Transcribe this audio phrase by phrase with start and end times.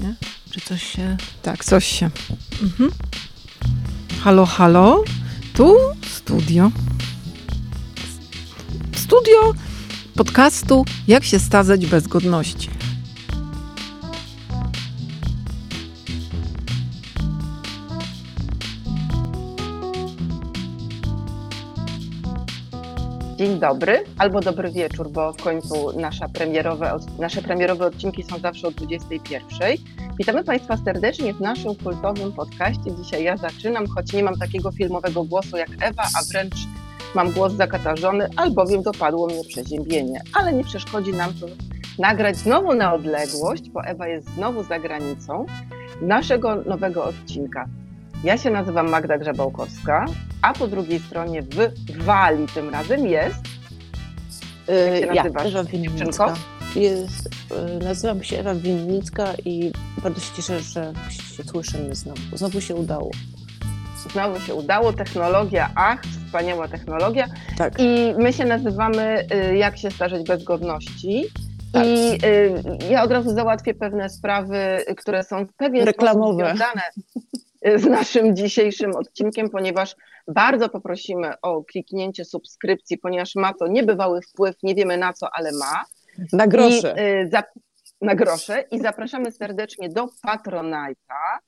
[0.00, 0.14] nie?
[0.50, 1.16] Czy coś się...
[1.42, 2.10] Tak, coś się.
[2.62, 2.90] Mhm.
[4.20, 5.04] Halo, halo?
[5.54, 5.76] Tu
[6.10, 6.70] studio.
[8.96, 9.54] Studio
[10.14, 12.68] podcastu Jak się stazać bez godności.
[23.40, 28.68] Dzień dobry albo dobry wieczór, bo w końcu nasza premierowe, nasze premierowe odcinki są zawsze
[28.68, 29.76] o 21.
[30.18, 32.96] Witamy Państwa serdecznie w naszym kultowym podcaście.
[33.02, 36.54] Dzisiaj ja zaczynam, choć nie mam takiego filmowego głosu jak Ewa, a wręcz
[37.14, 40.20] mam głos zakatarzony, albowiem dopadło mnie przeziębienie.
[40.34, 41.46] Ale nie przeszkodzi nam to
[41.98, 45.46] nagrać znowu na odległość, bo Ewa jest znowu za granicą
[46.02, 47.68] naszego nowego odcinka.
[48.24, 50.04] Ja się nazywam Magda Grzebałkowska,
[50.42, 53.40] a po drugiej stronie w Wali tym razem jest.
[55.00, 56.34] Jak się ja, Ewa Winnicka.
[56.76, 57.28] Jest,
[57.80, 62.20] y, nazywam się Ewa Winnicka i bardzo się cieszę, że się słyszymy znowu.
[62.34, 63.10] Znowu się udało.
[64.12, 64.92] Znowu się udało.
[64.92, 67.26] Technologia, ach, wspaniała technologia.
[67.58, 67.74] Tak.
[67.78, 71.24] I my się nazywamy y, Jak się starzeć bez godności.
[71.72, 71.86] Tak.
[71.86, 76.44] I y, ja od razu załatwię pewne sprawy, które są w pewien Reklamowe.
[76.44, 76.82] sposób związane
[77.76, 79.96] z naszym dzisiejszym odcinkiem, ponieważ
[80.28, 85.52] bardzo poprosimy o kliknięcie subskrypcji, ponieważ ma to niebywały wpływ, nie wiemy na co, ale
[85.52, 85.84] ma.
[86.32, 86.94] Na grosze.
[86.98, 87.42] I, y, za,
[88.00, 91.38] na grosze i zapraszamy serdecznie do Patronite'a.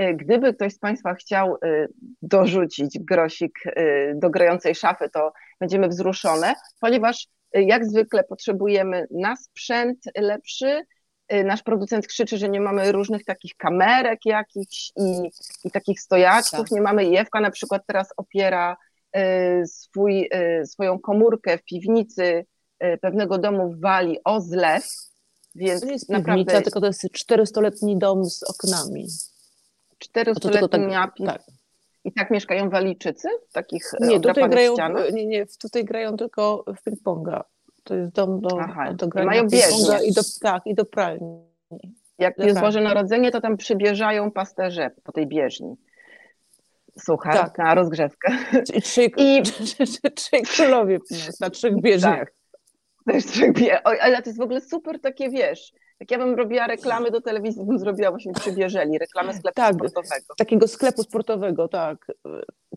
[0.00, 1.88] Y, gdyby ktoś z Państwa chciał y,
[2.22, 3.58] dorzucić grosik
[4.14, 10.82] do grającej szafy, to będziemy wzruszone, ponieważ jak zwykle potrzebujemy na sprzęt lepszy,
[11.44, 15.30] nasz producent krzyczy, że nie mamy różnych takich kamerek jakichś i,
[15.64, 16.70] i takich stojaczków, tak.
[16.70, 17.04] nie mamy.
[17.04, 18.76] Jewka na przykład teraz opiera
[19.16, 20.28] y, swój,
[20.62, 22.46] y, swoją komórkę w piwnicy
[23.00, 24.88] pewnego domu w Walii o zlew,
[25.54, 26.44] więc to jest naprawdę...
[26.44, 29.06] Piwnica, tylko to jest 400-letni dom z oknami.
[30.16, 31.42] 400-letni tak, tak.
[32.04, 33.28] I tak mieszkają Walijczycy?
[33.48, 34.76] W takich nie, tutaj grają,
[35.12, 37.42] nie, nie, tutaj grają tylko w ping-ponga.
[37.88, 40.06] To jest dom do, Aha, do grania mają bieżnię.
[40.06, 41.42] i do, tak, i do pralni.
[42.18, 45.76] Jak do jest Boże Narodzenie, to tam przybierzają pasterze po tej bieżni.
[46.98, 47.58] Słuchaj, tak.
[47.58, 48.36] na rozgrzewkę.
[48.74, 49.42] I trzej, I...
[50.14, 50.98] trzej królowie
[51.40, 52.18] na trzech bieżniach.
[52.18, 53.14] Tak.
[53.14, 53.84] Też trzech bie...
[53.84, 57.20] Oj, ale to jest w ogóle super takie, wiesz, jak ja bym robiła reklamy do
[57.20, 60.34] telewizji, bym zrobiła właśnie przy bieżeli, reklamę sklepu tak, sportowego.
[60.36, 62.06] Takiego sklepu sportowego, tak.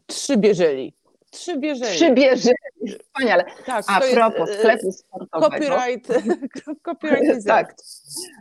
[0.05, 0.93] Trzy bieżeli.
[1.31, 1.95] Trzy bieżeli.
[1.95, 2.55] Trzy bieżeli,
[2.99, 3.45] wspaniale.
[3.65, 5.49] Tak, A propos jest, sklepu sportowego.
[5.49, 6.07] Copyright,
[6.85, 7.75] copyright tak.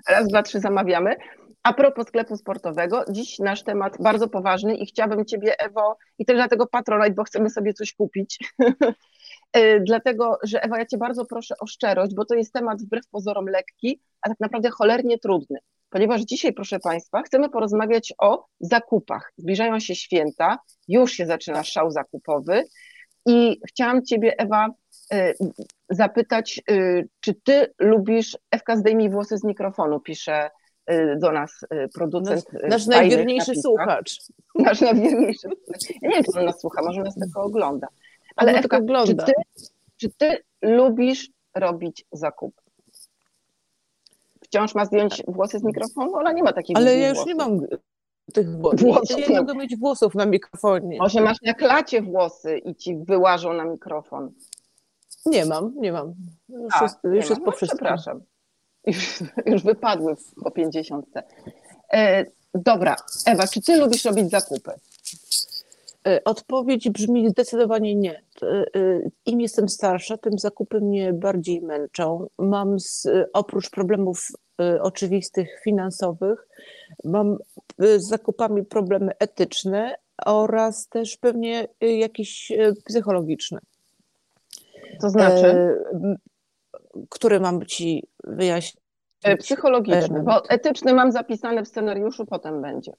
[0.09, 1.17] Raz, dwa, trzy zamawiamy.
[1.63, 6.37] A propos sklepu sportowego, dziś nasz temat bardzo poważny i chciałabym Ciebie, Ewo, i też
[6.37, 8.39] dlatego Patronite, bo chcemy sobie coś kupić.
[9.53, 13.07] E, dlatego, że Ewa, ja Cię bardzo proszę o szczerość, bo to jest temat wbrew
[13.09, 15.59] pozorom lekki, a tak naprawdę cholernie trudny.
[15.91, 19.33] Ponieważ dzisiaj, proszę Państwa, chcemy porozmawiać o zakupach.
[19.37, 20.59] Zbliżają się święta,
[20.89, 22.65] już się zaczyna szał zakupowy
[23.27, 24.69] i chciałam Ciebie, Ewa,
[25.13, 25.33] e,
[25.91, 30.51] zapytać, e, czy Ty lubisz, Ewka zdejmij włosy z mikrofonu, pisze
[30.87, 32.53] e, do nas producent.
[32.53, 34.19] Nasz, nasz najwierniejszy słuchacz.
[34.55, 35.49] Nasz najwierniejszy
[36.03, 37.87] Ja nie wiem, czy on nas słucha, może nas tylko ogląda.
[38.37, 39.25] Ale Ewka, ogląda.
[39.25, 39.43] Czy, ty,
[39.97, 42.60] czy ty lubisz robić zakupy?
[44.51, 46.15] Wciąż ma zdjąć włosy z mikrofonu?
[46.15, 47.29] Ona nie ma takich Ale ja już włosów.
[47.29, 47.61] nie mam
[48.33, 49.11] tych włosów.
[49.11, 50.99] Ja nie mogę mieć włosów na mikrofonie.
[50.99, 54.33] Może masz na klacie włosy i ci wyłażą na mikrofon.
[55.27, 56.15] Nie mam, nie mam.
[56.49, 57.79] Już A, jest, już jest po no, wszystkim.
[57.79, 58.23] Przepraszam.
[58.87, 61.23] Już, już wypadły po pięćdziesiątce.
[61.93, 62.25] E,
[62.55, 62.97] dobra,
[63.27, 64.71] Ewa, czy ty lubisz robić zakupy?
[66.07, 68.23] E, odpowiedź brzmi zdecydowanie nie.
[68.43, 68.65] E,
[69.27, 72.27] Im jestem starsza, tym zakupy mnie bardziej męczą.
[72.39, 74.29] Mam z, oprócz problemów
[74.61, 76.49] e, oczywistych finansowych,
[77.05, 77.39] mam
[77.79, 79.95] z zakupami problemy etyczne
[80.27, 82.53] oraz też pewnie jakieś
[82.85, 83.61] psychologiczne.
[85.01, 85.77] To znaczy?
[87.09, 88.85] Które mam ci wyjaśnić?
[89.39, 92.93] Psychologiczny, bo etyczny mam zapisane w scenariuszu, potem będzie.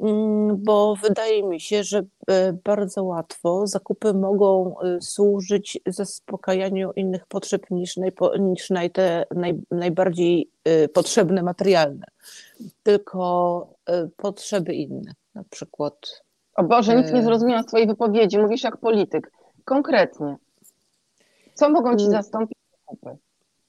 [0.00, 7.26] Mm, bo wydaje mi się, że e, bardzo łatwo zakupy mogą e, służyć zaspokajaniu innych
[7.26, 12.06] potrzeb niż, najpo, niż naj, te naj, najbardziej e, potrzebne materialne,
[12.82, 13.68] tylko
[14.16, 16.22] potrzeby inne, na przykład.
[16.56, 19.32] O Boże, nic nie zrozumiałam z Twojej wypowiedzi, mówisz jak polityk.
[19.64, 20.36] Konkretnie.
[21.54, 22.12] Co mogą Ci mm.
[22.12, 23.27] zastąpić zakupy?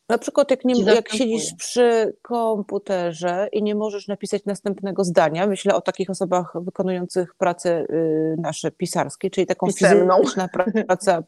[0.10, 5.76] Na przykład jak, nie, jak siedzisz przy komputerze i nie możesz napisać następnego zdania, myślę
[5.76, 10.22] o takich osobach wykonujących pracę y, nasze pisarskie, czyli taką Pisemną.
[10.22, 10.48] fizyczną
[10.88, 11.24] pracę,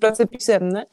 [0.00, 0.86] prace pisemne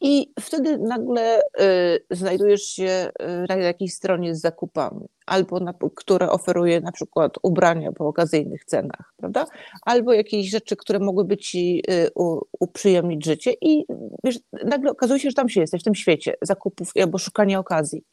[0.00, 6.30] I wtedy nagle y, znajdujesz się y, na jakiejś stronie z zakupami, albo na, która
[6.30, 9.46] oferuje na przykład ubrania po okazyjnych cenach, prawda?
[9.82, 13.84] Albo jakieś rzeczy, które mogłyby ci y, u, uprzyjemnić życie i
[14.24, 18.04] wiesz, nagle okazuje się, że tam się jesteś w tym świecie zakupów albo szukania okazji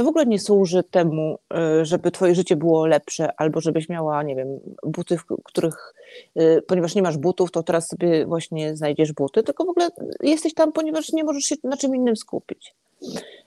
[0.00, 1.38] to w ogóle nie służy temu,
[1.80, 5.94] y, żeby twoje życie było lepsze, albo żebyś miała, nie wiem, buty, w których,
[6.40, 9.88] y, ponieważ nie masz butów, to teraz sobie właśnie znajdziesz buty, tylko w ogóle
[10.22, 12.74] jesteś tam, ponieważ nie możesz się na czym innym skupić.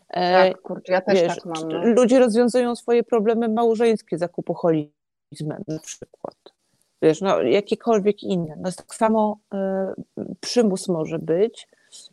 [0.09, 1.67] E, tak, kurczę, ja też Wiesz, tak mam.
[1.67, 1.85] No.
[1.85, 6.35] Ludzie rozwiązują swoje problemy małżeńskie zakupoholizmem na przykład.
[7.01, 8.55] Wiesz, no jakiekolwiek inne.
[8.61, 11.67] No tak samo y, przymus może być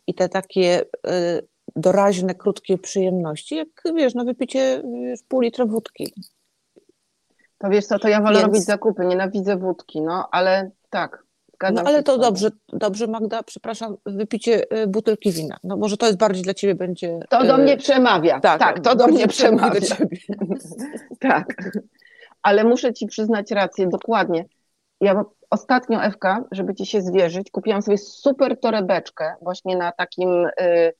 [0.07, 6.13] i te takie y, doraźne, krótkie przyjemności, jak wiesz, no wypicie wiesz, pół litra wódki.
[7.57, 8.45] To wiesz co, to ja wolę Więc...
[8.45, 11.23] robić zakupy, nienawidzę wódki, no ale tak.
[11.73, 15.57] No ale to dobrze, dobrze Magda, przepraszam, wypicie y, butelki wina.
[15.63, 17.19] No może to jest bardziej dla ciebie będzie...
[17.29, 19.79] To do y, mnie przemawia, tak, tak to do mnie przemawia.
[19.79, 20.17] Do ciebie.
[21.19, 21.45] tak,
[22.41, 24.45] ale muszę ci przyznać rację, dokładnie.
[25.01, 30.45] Ja ostatnio, Ewka, żeby ci się zwierzyć, kupiłam sobie super torebeczkę właśnie na takim...
[30.61, 30.93] Y,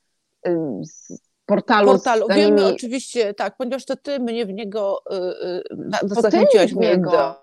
[1.46, 1.92] portalu.
[1.92, 2.28] portalu.
[2.30, 7.36] Z Wiemy oczywiście, tak, ponieważ to ty mnie w niego y, zachęciłaś mnie do...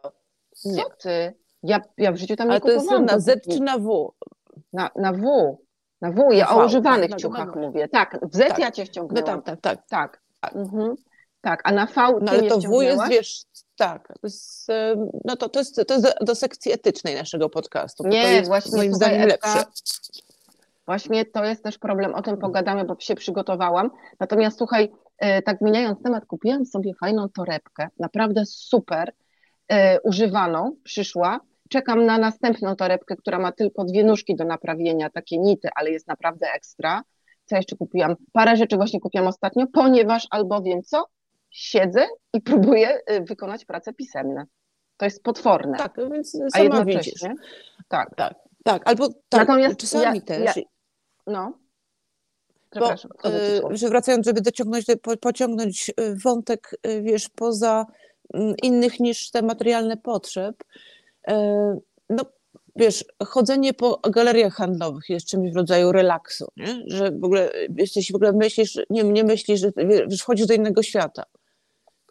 [0.54, 0.84] Co nie.
[0.98, 1.34] ty?
[1.62, 3.06] Ja, ja w życiu tam Ale nie kupowałam.
[3.06, 4.14] to jest na Z czy na W?
[4.72, 5.56] Na, na W.
[6.00, 7.88] Na W, ja o używanych tak, ciuchach mówię.
[7.88, 8.58] Tak, w Z tak.
[8.58, 9.36] ja cię ściągnęłam.
[9.36, 10.20] No, tak, tak, tak.
[10.40, 10.56] Tak.
[10.56, 10.94] Mhm.
[11.40, 13.42] tak, a na V no, ale to W jest, wiesz,
[13.76, 14.66] tak, jest,
[15.24, 18.06] no to, to jest, to jest do, do sekcji etycznej naszego podcastu.
[18.06, 19.64] Nie, to jest właśnie moim zdaniem lepsze.
[20.88, 23.90] Właśnie to jest też problem, o tym pogadamy, bo się przygotowałam.
[24.20, 29.12] Natomiast słuchaj, e, tak zmieniając temat, kupiłam sobie fajną torebkę, naprawdę super,
[29.68, 31.40] e, używaną, przyszła.
[31.68, 36.08] Czekam na następną torebkę, która ma tylko dwie nóżki do naprawienia, takie nity, ale jest
[36.08, 37.02] naprawdę ekstra.
[37.44, 38.14] Co jeszcze kupiłam?
[38.32, 41.06] Parę rzeczy właśnie kupiłam ostatnio, ponieważ albowiem co?
[41.50, 44.44] Siedzę i próbuję e, wykonać prace pisemne.
[44.96, 45.78] To jest potworne.
[45.78, 47.22] Tak, więc sama A jednocześnie, widzisz.
[47.88, 48.34] Tak, tak.
[48.64, 50.56] Tak, albo tak, Natomiast czasami ja, też.
[50.56, 50.62] Ja,
[51.28, 51.58] no.
[52.78, 57.86] Bo, y, że wracając, żeby dociągnąć, po, pociągnąć y, wątek, y, wiesz, poza
[58.34, 60.56] mm, innych niż te materialne potrzeb,
[62.10, 62.24] no
[62.76, 66.82] wiesz, chodzenie po galeriach handlowych jest czymś w rodzaju relaksu, nie?
[66.86, 70.82] że w ogóle jesteś, w ogóle myślisz, nie, nie myślisz, że wiesz, wchodzisz do innego
[70.82, 71.22] świata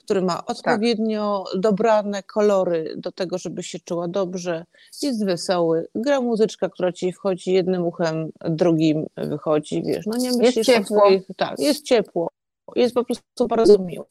[0.07, 0.49] który ma tak.
[0.49, 1.61] odpowiednio tak.
[1.61, 4.65] dobrane kolory do tego, żeby się czuła dobrze,
[5.01, 10.55] jest wesoły, gra muzyczka, która ci wchodzi jednym uchem, drugim wychodzi, wiesz, no nie myślisz
[10.55, 10.99] jest ciepło.
[10.99, 12.29] Swoich, tak, jest ciepło,
[12.75, 14.05] jest po prostu bardzo miło.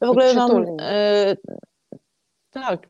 [0.00, 1.36] Ja w ogóle mam, e,
[2.50, 2.88] tak,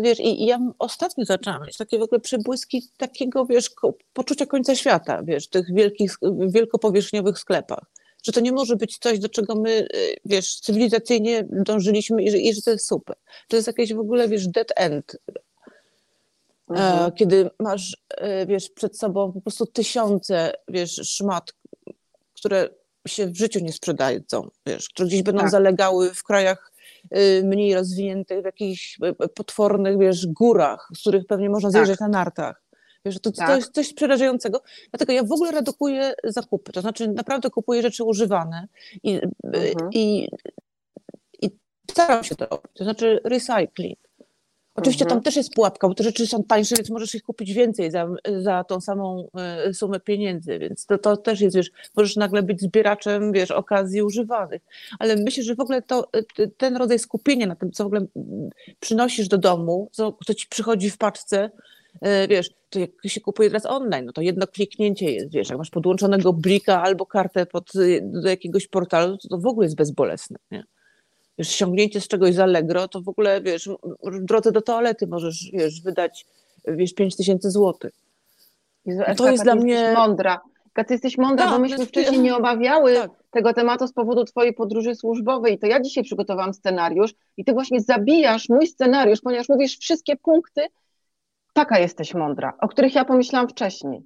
[0.00, 3.70] wiesz, i, i ja ostatnio zaczęłam mieć takie w ogóle przebłyski takiego, wiesz,
[4.12, 6.16] poczucia końca świata, wiesz, w tych wielkich,
[6.48, 7.84] wielkopowierzchniowych sklepach
[8.26, 12.38] że to nie może być coś, do czego my, y, wiesz, cywilizacyjnie dążyliśmy i że,
[12.38, 13.16] i że to jest super.
[13.48, 15.16] To jest jakieś w ogóle, wiesz, dead end.
[16.70, 17.12] E, mhm.
[17.12, 21.52] Kiedy masz, e, wiesz, przed sobą po prostu tysiące, wiesz, szmat,
[22.34, 22.68] które
[23.08, 24.20] się w życiu nie sprzedają,
[24.66, 25.50] wiesz, które gdzieś będą tak.
[25.50, 26.72] zalegały w krajach
[27.16, 32.08] y, mniej rozwiniętych, w jakichś e, potwornych, wiesz, górach, z których pewnie można zjeżdżać tak.
[32.08, 32.65] na nartach.
[33.06, 33.56] Wiesz, to, tak.
[33.56, 34.62] jest coś przerażającego.
[34.90, 36.72] Dlatego ja w ogóle redukuję zakupy.
[36.72, 38.68] To znaczy naprawdę kupuję rzeczy używane
[39.02, 39.90] i, mhm.
[39.92, 40.28] i,
[41.42, 41.50] i
[41.90, 42.70] staram się to robić.
[42.74, 43.98] To znaczy recycling.
[44.74, 45.20] Oczywiście mhm.
[45.20, 48.08] tam też jest pułapka, bo te rzeczy są tańsze, więc możesz ich kupić więcej za,
[48.42, 52.60] za tą samą e, sumę pieniędzy, więc to, to też jest, wiesz, możesz nagle być
[52.60, 54.62] zbieraczem, wiesz, okazji używanych.
[54.98, 58.06] Ale myślę, że w ogóle to, e, ten rodzaj skupienia na tym, co w ogóle
[58.80, 61.50] przynosisz do domu, co, co ci przychodzi w paczce, E,
[62.28, 65.70] wiesz, to jak się kupuje teraz online, no to jedno kliknięcie jest, wiesz, jak masz
[65.70, 70.38] podłączonego blika albo kartę pod, y, do jakiegoś portalu, to, to w ogóle jest bezbolesne,
[70.50, 70.64] nie?
[71.38, 73.68] Wiesz, ściągnięcie z czegoś z Allegro, to w ogóle, wiesz,
[74.02, 76.26] w drodze do toalety możesz, wiesz, wydać,
[76.68, 77.92] wiesz, 5 tysięcy złotych.
[79.16, 79.92] To jest dla mnie...
[79.94, 80.40] mądra.
[80.86, 83.10] Ty jesteś mądra, tak, bo myśmy wcześniej nie obawiały tak.
[83.30, 85.58] tego tematu z powodu twojej podróży służbowej.
[85.58, 90.66] To ja dzisiaj przygotowałam scenariusz i ty właśnie zabijasz mój scenariusz, ponieważ mówisz wszystkie punkty,
[91.56, 94.02] taka jesteś mądra, o których ja pomyślałam wcześniej.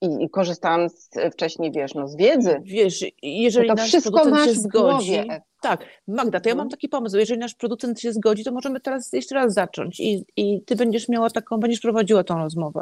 [0.00, 2.60] I, i korzystałam z, wcześniej, wiesz, no, z wiedzy.
[2.64, 5.20] Wiesz, jeżeli to nasz wszystko producent się zgodzi.
[5.60, 6.70] Tak, Magda, to ja mam no.
[6.70, 7.16] taki pomysł.
[7.16, 11.08] Jeżeli nasz producent się zgodzi, to możemy teraz jeszcze raz zacząć i, i ty będziesz
[11.08, 12.80] miała taką, będziesz prowadziła tą rozmowę.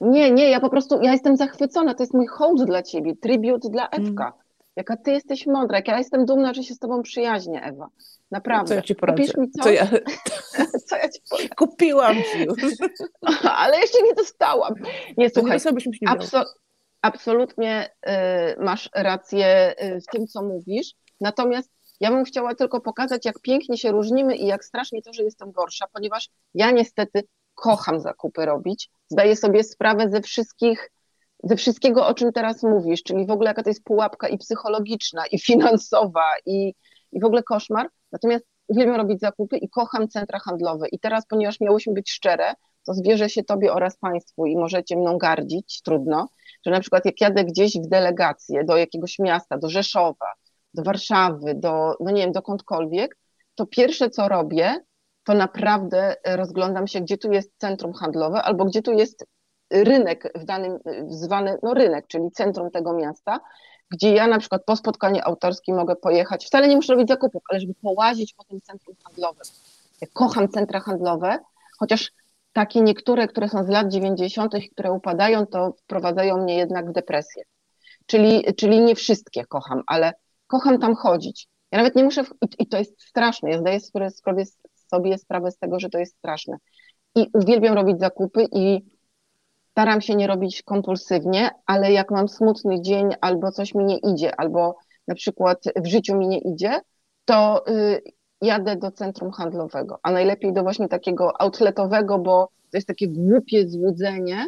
[0.00, 3.66] Nie, nie, ja po prostu, ja jestem zachwycona, to jest mój hołd dla ciebie, tribut
[3.70, 3.88] dla.
[3.88, 4.24] Ewka.
[4.24, 4.43] Mm.
[4.76, 7.88] Jaka ty jesteś mądra, jak ja jestem dumna, że się z tobą przyjaźnię, Ewa.
[8.30, 8.68] Naprawdę.
[8.68, 9.22] Co ja ci poradzę?
[9.22, 9.62] Kupisz mi co?
[9.62, 9.86] Co ja,
[10.88, 11.48] co ja ci poradzę?
[11.48, 12.76] Kupiłam ci już.
[13.62, 14.74] Ale jeszcze nie dostałam.
[15.16, 15.58] Nie, słuchaj,
[16.02, 16.44] nie, abso
[17.02, 18.10] absolutnie y,
[18.64, 20.94] masz rację y, w tym, co mówisz.
[21.20, 25.22] Natomiast ja bym chciała tylko pokazać, jak pięknie się różnimy i jak strasznie to, że
[25.22, 27.22] jestem gorsza, ponieważ ja niestety
[27.54, 28.90] kocham zakupy robić.
[29.08, 30.90] Zdaję sobie sprawę ze wszystkich,
[31.44, 35.26] ze wszystkiego, o czym teraz mówisz, czyli w ogóle jaka to jest pułapka i psychologiczna,
[35.26, 36.74] i finansowa, i,
[37.12, 37.88] i w ogóle koszmar.
[38.12, 40.88] Natomiast uwielbiam robić zakupy i kocham centra handlowe.
[40.92, 42.54] I teraz, ponieważ miałyśmy być szczere,
[42.86, 46.28] to zwierzę się Tobie oraz Państwu i możecie mną gardzić, trudno,
[46.66, 50.26] że na przykład jak jadę gdzieś w delegację do jakiegoś miasta, do Rzeszowa,
[50.74, 53.18] do Warszawy, do, no nie wiem, dokądkolwiek,
[53.54, 54.74] to pierwsze co robię,
[55.24, 59.26] to naprawdę rozglądam się, gdzie tu jest centrum handlowe albo gdzie tu jest
[59.74, 60.78] rynek w danym,
[61.08, 63.40] zwany no rynek, czyli centrum tego miasta,
[63.90, 67.60] gdzie ja na przykład po spotkaniu autorskim mogę pojechać, wcale nie muszę robić zakupów, ale
[67.60, 69.46] żeby połazić po tym centrum handlowym.
[70.00, 71.38] Ja kocham centra handlowe,
[71.78, 72.12] chociaż
[72.52, 77.42] takie niektóre, które są z lat 90., które upadają, to wprowadzają mnie jednak w depresję.
[78.06, 80.12] Czyli, czyli nie wszystkie kocham, ale
[80.46, 81.48] kocham tam chodzić.
[81.72, 82.30] Ja nawet nie muszę, w...
[82.58, 84.10] i to jest straszne, ja zdaję sobie,
[84.90, 86.56] sobie sprawę z tego, że to jest straszne.
[87.14, 88.80] I uwielbiam robić zakupy i
[89.74, 94.40] staram się nie robić kompulsywnie, ale jak mam smutny dzień albo coś mi nie idzie,
[94.40, 94.76] albo
[95.08, 96.80] na przykład w życiu mi nie idzie,
[97.24, 98.02] to y,
[98.40, 103.68] jadę do centrum handlowego, a najlepiej do właśnie takiego outletowego, bo to jest takie głupie
[103.68, 104.46] złudzenie,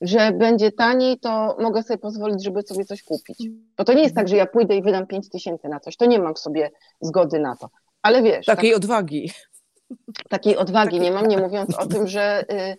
[0.00, 3.48] że będzie taniej, to mogę sobie pozwolić, żeby sobie coś kupić.
[3.76, 6.06] Bo to nie jest tak, że ja pójdę i wydam 5 tysięcy na coś, to
[6.06, 7.68] nie mam w sobie zgody na to.
[8.02, 8.46] Ale wiesz.
[8.46, 9.30] Takiej tak, odwagi.
[10.28, 12.76] Takiej odwagi nie mam, nie mówiąc o tym, że y,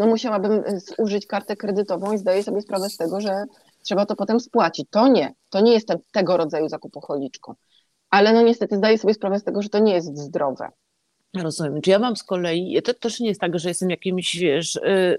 [0.00, 0.62] no musiałabym
[0.98, 3.44] użyć kartę kredytową i zdaję sobie sprawę z tego, że
[3.82, 4.88] trzeba to potem spłacić.
[4.90, 7.54] To nie, to nie jestem tego rodzaju zakupocholiczką
[8.10, 10.68] ale no niestety zdaję sobie sprawę z tego, że to nie jest zdrowe.
[11.42, 11.80] Rozumiem.
[11.80, 15.16] Czy ja mam z kolei, to też nie jest tak, że jestem jakimś, wiesz, y,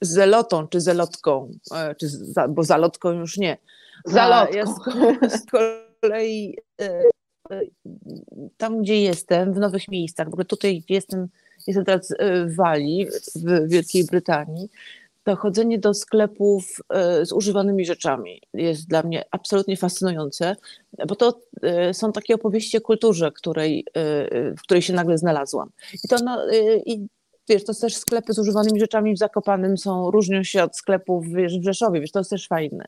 [0.00, 3.56] zelotą czy zelotką, e, czy za, bo zalotką już nie.
[4.04, 4.54] Zalotką.
[4.56, 4.66] Ja
[5.28, 7.02] z, kolei e,
[7.50, 7.60] e,
[8.56, 11.28] tam, gdzie jestem, w nowych miejscach, w ogóle tutaj jestem,
[11.66, 12.14] jestem teraz
[12.46, 14.68] w Walii, w Wielkiej Brytanii,
[15.28, 20.56] to chodzenie do sklepów e, z używanymi rzeczami jest dla mnie absolutnie fascynujące,
[21.08, 25.70] bo to e, są takie opowieści o kulturze, której, e, w której się nagle znalazłam.
[26.04, 26.46] I to no,
[26.86, 27.06] i
[27.48, 31.58] wiesz, to też sklepy z używanymi rzeczami w Zakopanym są, różnią się od sklepów wiesz,
[31.58, 32.84] w Rzeszowie, wiesz, to jest też fajne.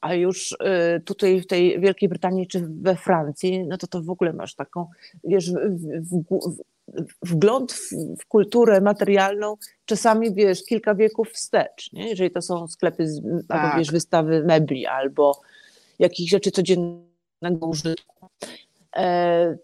[0.00, 0.56] A już
[1.04, 4.86] tutaj w tej Wielkiej Brytanii czy we Francji, no to to w ogóle masz taką,
[5.24, 6.62] wiesz, w, w,
[7.22, 12.08] wgląd w, w, kulturę materialną czasami, wiesz, kilka wieków wstecz, nie?
[12.08, 13.64] jeżeli to są sklepy, z, tak.
[13.64, 15.40] albo wiesz, wystawy mebli, albo
[15.98, 18.28] jakichś rzeczy codziennego użytku.
[18.96, 19.56] E,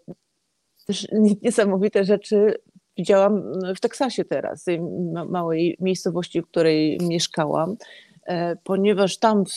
[0.87, 1.07] też
[1.41, 2.55] niesamowite rzeczy
[2.97, 3.43] widziałam
[3.75, 4.81] w Teksasie teraz, tej
[5.29, 7.75] małej miejscowości, w której mieszkałam,
[8.25, 9.51] e, ponieważ tam w,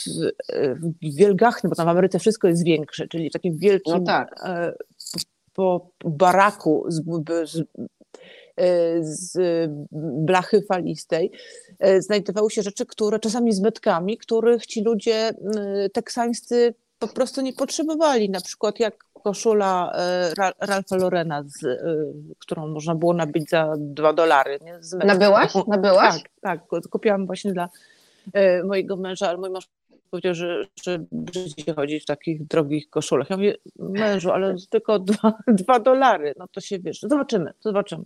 [1.02, 4.40] w Wielgachnym, bo tam w Ameryce wszystko jest większe, czyli w takim wielkim no tak.
[5.56, 7.02] E, po baraku z,
[7.44, 7.66] z,
[9.00, 9.38] z
[10.26, 11.30] blachy falistej
[11.78, 15.30] e, znajdowały się rzeczy, które czasami z metkami, których ci ludzie
[15.92, 18.30] teksańscy po prostu nie potrzebowali.
[18.30, 21.78] Na przykład jak koszula e, Ralfa Lorena, z, e,
[22.38, 24.58] którą można było nabyć za dwa dolary.
[25.04, 25.52] Nabyłaś?
[25.68, 26.22] Nabyłaś?
[26.40, 26.88] Tak, tak.
[26.90, 27.68] Kupiłam właśnie dla
[28.64, 29.68] mojego męża, ale mój mąż
[30.10, 33.30] powiedział, że, że brzydzi chodzić w takich drogich koszulach.
[33.30, 38.04] Ja mówię, mężu, ale tylko dwa, dwa dolary, no to się wiesz, zobaczymy, zobaczymy.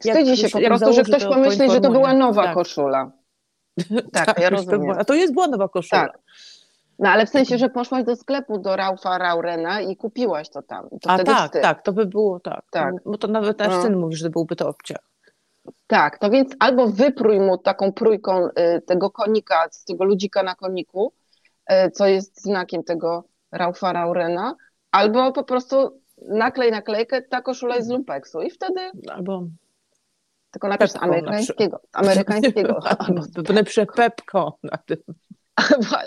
[0.00, 2.54] Wstydzi się po prostu, że ktoś pomyśli, że to była nowa tak.
[2.54, 3.10] koszula.
[4.12, 4.96] Tak, tak, ja rozumiem.
[4.98, 6.02] A to jest była nowa koszula.
[6.02, 6.18] Tak.
[6.98, 10.88] No ale w sensie, że poszłaś do sklepu do Raufa Raurena i kupiłaś to tam.
[11.02, 12.64] To A tak, tak, to by było tak.
[12.70, 12.94] tak.
[13.06, 13.82] Bo to nawet nasz no.
[13.82, 15.10] syn mówi, że byłby to obciach.
[15.86, 20.54] Tak, to więc albo wyprój mu taką prójką y, tego konika, z tego ludzika na
[20.54, 21.12] koniku,
[21.92, 24.56] co jest znakiem tego Raufa Raurena,
[24.90, 28.80] albo po prostu naklej naklejkę, ta koszula jest z lumpeksu i wtedy...
[29.08, 29.46] Albo...
[30.50, 31.80] Tylko napisz amerykańskiego.
[31.92, 32.80] Amerykańskiego.
[32.98, 34.98] Albo, albo napiszę Pepko na tym.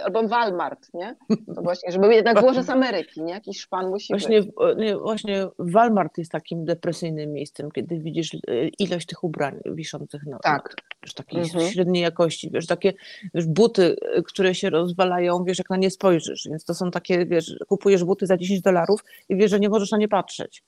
[0.03, 1.15] Albo Walmart, nie?
[1.55, 3.33] To właśnie, żeby jednak było, że z Ameryki, nie?
[3.33, 4.51] Jakiś szpan musi właśnie, być.
[4.77, 8.39] Nie, właśnie Walmart jest takim depresyjnym miejscem, kiedy widzisz e,
[8.79, 10.75] ilość tych ubrań wiszących na tak.
[11.03, 11.71] Wiesz, takiej mhm.
[11.71, 12.93] średniej jakości, wiesz, takie
[13.33, 17.25] wiesz, buty, e, które się rozwalają, wiesz, jak na nie spojrzysz, więc to są takie,
[17.25, 20.63] wiesz, kupujesz buty za 10 dolarów i wiesz, że nie możesz na nie patrzeć.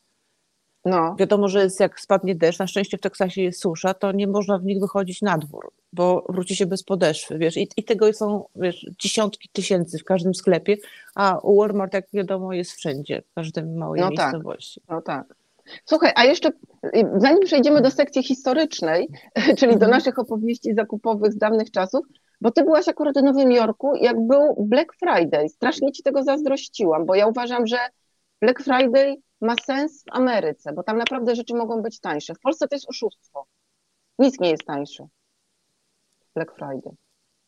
[0.85, 1.15] No.
[1.19, 4.59] Wiadomo, że jest, jak spadnie deszcz, na szczęście w Teksasie jest susza, to nie można
[4.59, 8.45] w nich wychodzić na dwór, bo wróci się bez podeszwy, wiesz, i, i tego są,
[8.55, 10.77] wiesz, dziesiątki tysięcy w każdym sklepie,
[11.15, 14.17] a Walmart, jak wiadomo, jest wszędzie, w każdym małej no tak.
[14.17, 14.81] miejscowości.
[14.81, 14.89] Tak.
[14.89, 15.35] No tak.
[15.85, 16.51] Słuchaj, a jeszcze
[17.17, 19.07] zanim przejdziemy do sekcji historycznej,
[19.59, 19.91] czyli do mhm.
[19.91, 22.05] naszych opowieści zakupowych z dawnych czasów,
[22.41, 25.49] Bo ty byłaś akurat w Nowym Jorku, jak był Black Friday.
[25.49, 27.77] Strasznie ci tego zazdrościłam, bo ja uważam, że
[28.41, 32.35] Black Friday ma sens w Ameryce, bo tam naprawdę rzeczy mogą być tańsze.
[32.35, 33.45] W Polsce to jest oszustwo.
[34.19, 35.07] Nic nie jest tańsze.
[36.35, 36.95] Black Friday.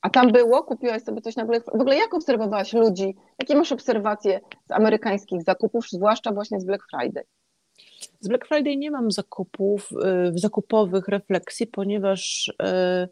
[0.01, 0.63] A tam było?
[0.63, 1.79] Kupiłaś sobie coś na Black Friday?
[1.79, 3.15] W ogóle jak obserwowałaś ludzi?
[3.39, 4.39] Jakie masz obserwacje
[4.69, 7.23] z amerykańskich zakupów, zwłaszcza właśnie z Black Friday?
[8.19, 13.07] Z Black Friday nie mam zakupów, y, zakupowych refleksji, ponieważ y,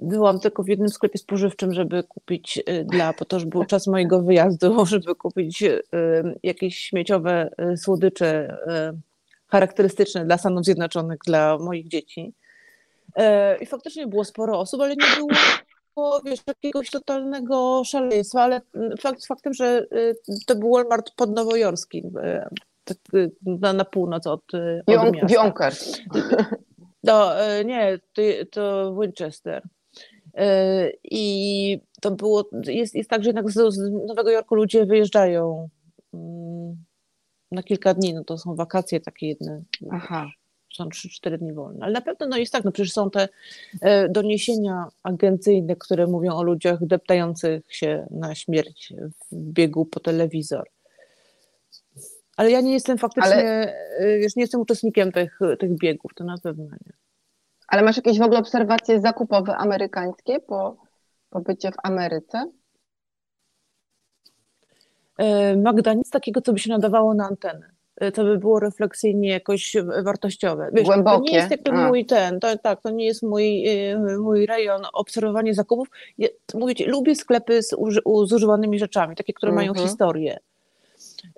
[0.00, 3.86] byłam tylko w jednym sklepie spożywczym, żeby kupić y, dla, bo to już był czas
[3.86, 5.64] mojego wyjazdu, żeby kupić
[6.42, 8.58] jakieś śmieciowe słodycze
[9.48, 12.32] charakterystyczne dla Stanów Zjednoczonych, dla moich dzieci.
[13.60, 18.60] I faktycznie było sporo osób, ale nie było wiesz, jakiegoś totalnego szaleństwa, ale
[19.00, 19.86] fakt faktem, że
[20.46, 22.02] to był Walmart podnowojorski,
[23.42, 24.42] na, na północ od,
[25.04, 25.36] od miasta.
[27.04, 27.30] No,
[27.64, 29.62] nie, to, to Winchester.
[30.36, 35.68] E, I to było, jest, jest tak, że jednak z, z Nowego Jorku ludzie wyjeżdżają
[36.14, 36.76] mm,
[37.52, 39.62] na kilka dni, no to są wakacje takie jedne.
[39.90, 40.30] Aha.
[40.72, 41.84] Są 3-4 dni wolne.
[41.84, 43.28] Ale na pewno no jest tak, no przecież są te
[43.80, 48.92] e, doniesienia agencyjne, które mówią o ludziach deptających się na śmierć
[49.32, 50.68] w biegu po telewizor.
[52.36, 53.74] Ale ja nie jestem faktycznie, Ale...
[53.98, 56.92] E, wiesz, nie jestem uczestnikiem tych, tych biegów, to na pewno nie.
[57.68, 60.76] Ale masz jakieś w ogóle obserwacje zakupowe amerykańskie po,
[61.30, 62.50] po bycie w Ameryce?
[65.18, 67.70] E, Magda, nic takiego, co by się nadawało na antenę.
[67.96, 70.70] E, to by było refleksyjnie jakoś wartościowe.
[70.72, 71.16] Wiesz, Głębokie.
[71.16, 73.64] To nie jest jakby mój ten, to, tak, to nie jest mój,
[74.18, 75.88] mój rejon obserwowanie zakupów.
[76.18, 77.68] Ja, mówię ci, lubię sklepy z,
[78.24, 79.88] z używanymi rzeczami, takie, które mają mhm.
[79.88, 80.38] historię.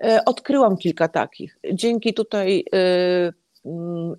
[0.05, 1.59] E, odkryłam kilka takich.
[1.73, 3.33] Dzięki tutaj y,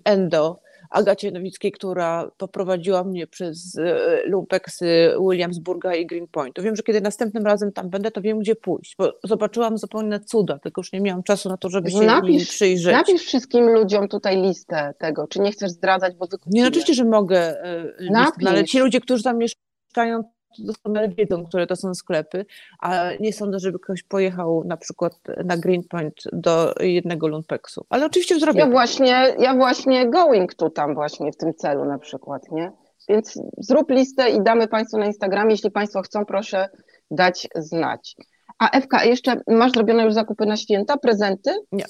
[0.04, 0.60] Endo,
[0.90, 6.62] Agacie Nowickiej, która poprowadziła mnie przez e, lumpeksy Williamsburga i Greenpointu.
[6.62, 10.58] Wiem, że kiedy następnym razem tam będę, to wiem, gdzie pójść, bo zobaczyłam zupełnie cuda,
[10.58, 12.92] tylko już nie miałam czasu na to, żeby się napisz, przyjrzeć.
[12.92, 16.54] Napisz wszystkim ludziom tutaj listę tego, czy nie chcesz zdradzać, bo wykupiłem.
[16.54, 20.22] Nie, no oczywiście, że mogę e, listę, no, ale ci ludzie, którzy tam mieszkają,
[20.58, 22.46] doskonale wiedzą, które to są sklepy,
[22.80, 25.12] a nie sądzę, żeby ktoś pojechał na przykład
[25.44, 27.86] na Greenpoint do jednego lumpeksu.
[27.88, 28.60] Ale oczywiście zrobię.
[28.60, 32.72] Ja właśnie, ja właśnie going tu tam właśnie w tym celu na przykład, nie?
[33.08, 35.50] Więc zrób listę i damy Państwu na Instagramie.
[35.50, 36.68] Jeśli Państwo chcą, proszę
[37.10, 38.16] dać znać.
[38.58, 41.50] A Ewka, jeszcze masz zrobione już zakupy na święta, prezenty?
[41.72, 41.84] Nie.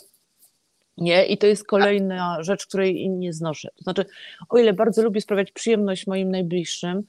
[0.98, 3.68] Nie, i to jest kolejna rzecz, której nie znoszę.
[3.76, 4.04] To znaczy,
[4.48, 7.02] o ile bardzo lubię sprawiać przyjemność moim najbliższym,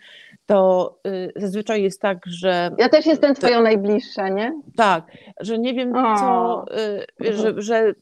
[0.46, 2.72] to y, zazwyczaj jest tak, że.
[2.78, 4.62] Ja też jestem Twoją to, najbliższa, nie?
[4.76, 6.18] Tak, że nie wiem, o.
[6.18, 6.66] co.
[7.26, 7.94] Y, że, że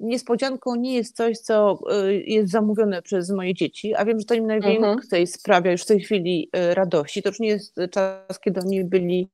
[0.00, 4.34] niespodzianką nie jest coś, co y, jest zamówione przez moje dzieci, a wiem, że to
[4.34, 5.26] im najwięcej mhm.
[5.26, 7.22] sprawia już w tej chwili radości.
[7.22, 9.28] To już nie jest czas, kiedy oni byli,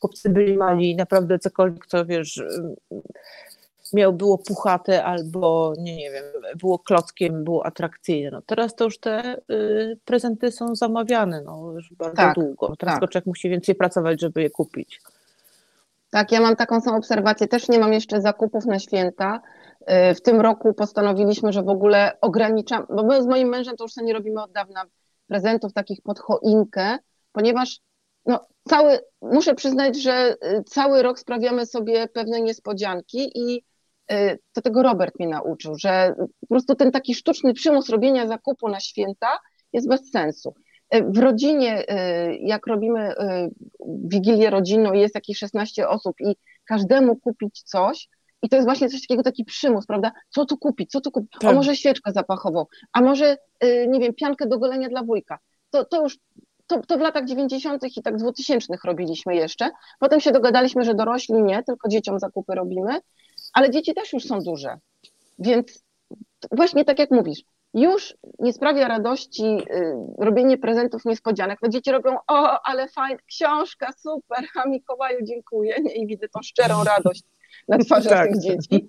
[0.00, 2.42] chłopcy byli mali, naprawdę cokolwiek, co wiesz
[3.92, 6.24] miał, było puchate albo nie, nie wiem,
[6.60, 8.30] było klockiem, było atrakcyjne.
[8.30, 12.76] No teraz to już te y, prezenty są zamawiane no, już bardzo tak, długo.
[12.76, 13.26] Teraz tak.
[13.26, 15.00] musi więcej pracować, żeby je kupić.
[16.10, 17.48] Tak, ja mam taką samą obserwację.
[17.48, 19.40] Też nie mam jeszcze zakupów na święta.
[19.80, 23.84] Y, w tym roku postanowiliśmy, że w ogóle ograniczam, bo my z moim mężem to
[23.84, 24.84] już sobie nie robimy od dawna
[25.26, 26.98] prezentów takich pod choinkę,
[27.32, 27.80] ponieważ
[28.26, 33.64] no, cały, muszę przyznać, że y, cały rok sprawiamy sobie pewne niespodzianki i
[34.52, 38.80] to tego Robert mnie nauczył, że po prostu ten taki sztuczny przymus robienia zakupu na
[38.80, 39.38] święta
[39.72, 40.54] jest bez sensu.
[40.94, 43.14] Y, w rodzinie, y, jak robimy
[44.04, 48.08] wigilię rodzinną, jest jakieś 16 osób i każdemu kupić coś,
[48.42, 50.12] i to jest właśnie coś takiego, taki przymus, prawda?
[50.30, 51.30] Co tu kupić, co tu kupić?
[51.40, 51.50] Tak.
[51.50, 53.36] A może świeczkę zapachową, a może,
[53.88, 55.38] nie wiem, piankę do golenia dla wujka.
[55.70, 56.18] To, to już
[56.66, 57.96] to, to w latach 90.
[57.96, 59.70] i tak 2000 robiliśmy jeszcze.
[59.98, 63.00] Potem się dogadaliśmy, że dorośli nie, tylko dzieciom zakupy robimy
[63.52, 64.78] ale dzieci też już są duże.
[65.38, 65.84] Więc
[66.52, 67.42] właśnie tak jak mówisz,
[67.74, 71.58] już nie sprawia radości y, robienie prezentów niespodzianek.
[71.62, 75.76] No dzieci robią, o, ale fajna książka, super, a Mikołaju dziękuję.
[75.82, 75.94] Nie?
[75.94, 77.22] I widzę tą szczerą radość
[77.68, 78.30] na twarzach tak.
[78.30, 78.88] tych dzieci.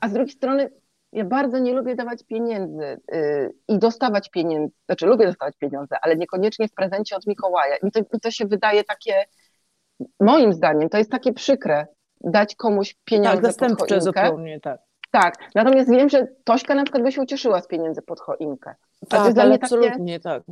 [0.00, 0.70] A z drugiej strony
[1.12, 6.16] ja bardzo nie lubię dawać pieniędzy y, i dostawać pieniędzy, znaczy lubię dostawać pieniądze, ale
[6.16, 7.76] niekoniecznie w prezencie od Mikołaja.
[7.76, 9.24] I to, mi to się wydaje takie,
[10.20, 11.86] moim zdaniem, to jest takie przykre,
[12.20, 14.80] dać komuś pieniądze tak, zastępcze pod zupełnie, tak.
[15.10, 18.74] Tak, natomiast wiem, że Tośka na przykład by się ucieszyła z pieniędzy pod choinkę.
[19.08, 20.42] Tak, to ale absolutnie, tak.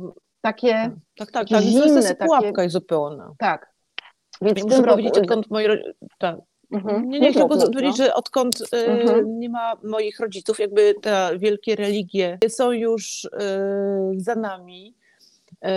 [0.41, 2.69] Takie tak, tak, tak, zimne, to jest pułapka takie...
[2.69, 3.33] zupełna.
[3.37, 3.73] Tak.
[4.41, 4.89] Więc muszę roku...
[4.89, 5.67] powiedzieć, odkąd moi
[6.17, 6.35] tak.
[6.71, 7.09] Mhm.
[7.09, 9.39] Nie, nie chcę powiedzieć, że odkąd y, mhm.
[9.39, 13.29] nie ma moich rodziców, jakby te wielkie religie są już y,
[14.17, 14.95] za nami,
[15.51, 15.67] y,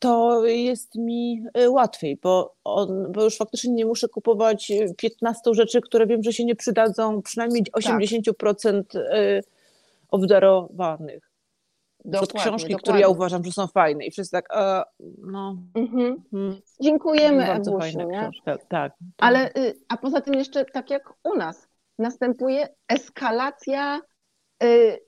[0.00, 5.80] to jest mi y, łatwiej, bo, on, bo już faktycznie nie muszę kupować 15 rzeczy,
[5.80, 9.02] które wiem, że się nie przydadzą, przynajmniej 80% tak.
[10.08, 11.30] obdarowanych.
[12.04, 12.78] Dokładnie, od książki, dokładnie.
[12.78, 14.82] które ja uważam, że są fajne i wszyscy tak, e,
[15.18, 15.56] no.
[15.74, 16.22] Mhm.
[16.30, 18.30] Hmm, Dziękujemy, Bardzo Ewusiu, nie?
[18.44, 18.92] Tak, tak.
[19.18, 24.00] Ale, y, a poza tym jeszcze tak jak u nas, następuje eskalacja
[24.62, 24.98] y,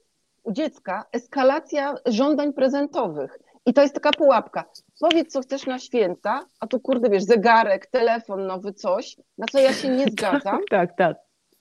[0.43, 3.39] u dziecka, eskalacja żądań prezentowych.
[3.67, 4.65] I to jest taka pułapka.
[5.01, 9.59] Powiedz, co chcesz na święta, a tu kurde, wiesz, zegarek, telefon nowy, coś, na co
[9.59, 10.61] ja się nie zgadzam.
[10.71, 11.17] tak, tak.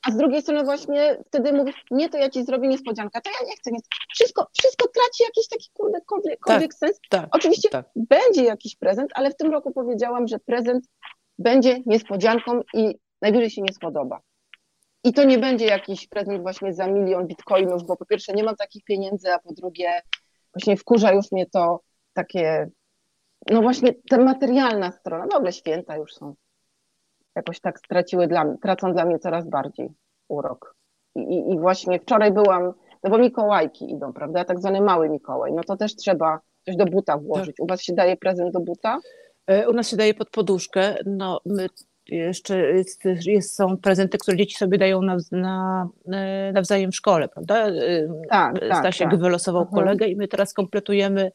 [0.07, 3.47] A z drugiej strony właśnie wtedy mówisz, nie, to ja ci zrobię niespodziankę, to ja
[3.47, 3.71] nie chcę.
[3.71, 3.79] Nie.
[4.13, 5.99] Wszystko, wszystko traci jakiś taki kurde,
[6.45, 6.99] tak, sens.
[7.09, 7.85] Tak, Oczywiście tak.
[7.95, 10.85] będzie jakiś prezent, ale w tym roku powiedziałam, że prezent
[11.39, 14.19] będzie niespodzianką i najwyżej się nie spodoba.
[15.03, 18.55] I to nie będzie jakiś prezent właśnie za milion bitcoinów, bo po pierwsze nie mam
[18.55, 20.01] takich pieniędzy, a po drugie
[20.53, 21.79] właśnie wkurza już mnie to
[22.13, 22.69] takie,
[23.51, 26.35] no właśnie ta materialna strona, w ogóle święta już są
[27.35, 29.89] jakoś tak straciły dla mnie, tracą dla mnie coraz bardziej
[30.27, 30.75] urok.
[31.15, 35.63] I, I, właśnie wczoraj byłam, no bo Mikołajki idą, prawda, tak zwany mały Mikołaj, no
[35.63, 37.59] to też trzeba coś do buta włożyć.
[37.59, 38.99] U was się daje prezent do buta?
[39.47, 41.67] E, u nas się daje pod poduszkę, no my
[42.07, 47.27] jeszcze jest, jest, są prezenty, które dzieci sobie dają na, na, e, nawzajem w szkole,
[47.27, 47.67] prawda?
[47.67, 47.73] E,
[48.29, 49.19] tak, tak Stasiek tak.
[49.19, 49.83] wylosował mhm.
[49.83, 51.31] kolegę i my teraz kompletujemy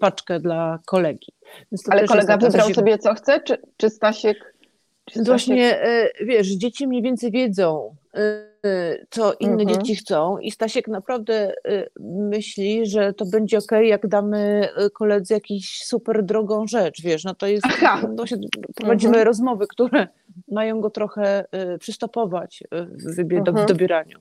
[0.00, 1.32] paczkę dla kolegi.
[1.90, 4.54] Ale kolega wybrał sobie co chce, czy, czy Stasiek
[5.16, 8.48] Właśnie, e, wiesz, dzieci mniej więcej wiedzą, e,
[9.10, 9.68] co inne mhm.
[9.68, 11.54] dzieci chcą i Stasiek naprawdę
[12.00, 17.46] myśli, że to będzie ok, jak damy koledze jakiś super drogą rzecz, wiesz, no to
[17.46, 17.66] jest,
[18.16, 18.36] no się,
[18.74, 19.26] prowadzimy mhm.
[19.26, 20.08] rozmowy, które
[20.48, 21.44] mają go trochę
[21.80, 23.66] przystopować w, wybie, mhm.
[23.66, 24.18] w dobieraniu.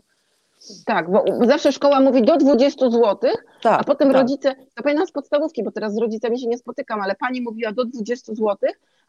[0.86, 4.18] Tak, bo zawsze szkoła mówi do 20 zł, tak, a potem tak.
[4.18, 7.72] rodzice, to pamiętam z podstawówki, bo teraz z rodzicami się nie spotykam, ale pani mówiła
[7.72, 8.58] do 20 zł,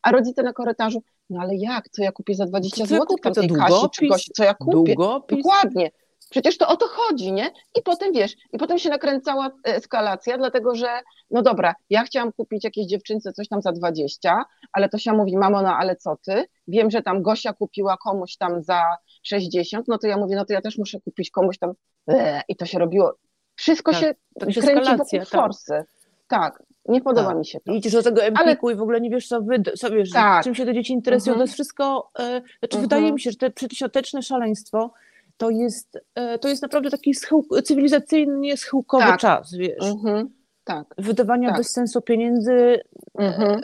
[0.03, 3.49] a rodzice na korytarzu, no ale jak, co ja kupię za 20 zł w tej
[3.49, 4.95] Kasi czy Gosi, co ja kupię?
[4.95, 5.39] Długopis?
[5.39, 5.91] Dokładnie.
[6.31, 7.51] Przecież to o to chodzi, nie?
[7.79, 12.65] I potem wiesz, i potem się nakręcała eskalacja, dlatego że, no dobra, ja chciałam kupić
[12.65, 16.45] jakiejś dziewczynce coś tam za 20, ale to się mówi, mamo, no ale co ty?
[16.69, 18.83] Wiem, że tam Gosia kupiła komuś tam za
[19.23, 21.73] 60, no to ja mówię, no to ja też muszę kupić komuś tam,
[22.07, 23.15] eee, i to się robiło.
[23.55, 24.15] Wszystko tak, się
[24.61, 25.29] kręci wokół tak.
[25.29, 25.85] forsy.
[26.29, 27.39] Tak, nie podoba tak.
[27.39, 27.73] mi się to.
[27.73, 28.75] Idziesz do tego empiku ale...
[28.75, 30.45] i w ogóle nie wiesz, co, wy, co wiesz, tak.
[30.45, 31.33] czym się te dzieci interesują.
[31.33, 31.39] Mhm.
[31.39, 32.23] To jest wszystko, e,
[32.59, 32.83] znaczy mhm.
[32.83, 34.93] wydaje mi się, że te przedświąteczne szaleństwo
[35.37, 39.21] to jest, e, to jest naprawdę taki schył, cywilizacyjnie schyłkowy tak.
[39.21, 39.85] czas, wiesz.
[39.85, 40.31] Mhm.
[40.65, 40.95] Tak.
[40.99, 41.59] Wydawania tak.
[41.59, 42.81] bez sensu pieniędzy, e,
[43.19, 43.63] mhm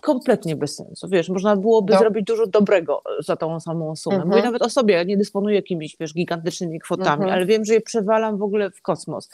[0.00, 1.08] kompletnie bez sensu.
[1.08, 1.98] Wiesz, można byłoby Do...
[1.98, 4.16] zrobić dużo dobrego za tą samą sumę.
[4.16, 4.30] Mhm.
[4.30, 7.30] Mówię nawet o sobie, nie dysponuję jakimiś, wiesz, gigantycznymi kwotami, mhm.
[7.30, 9.30] ale wiem, że je przewalam w ogóle w kosmos.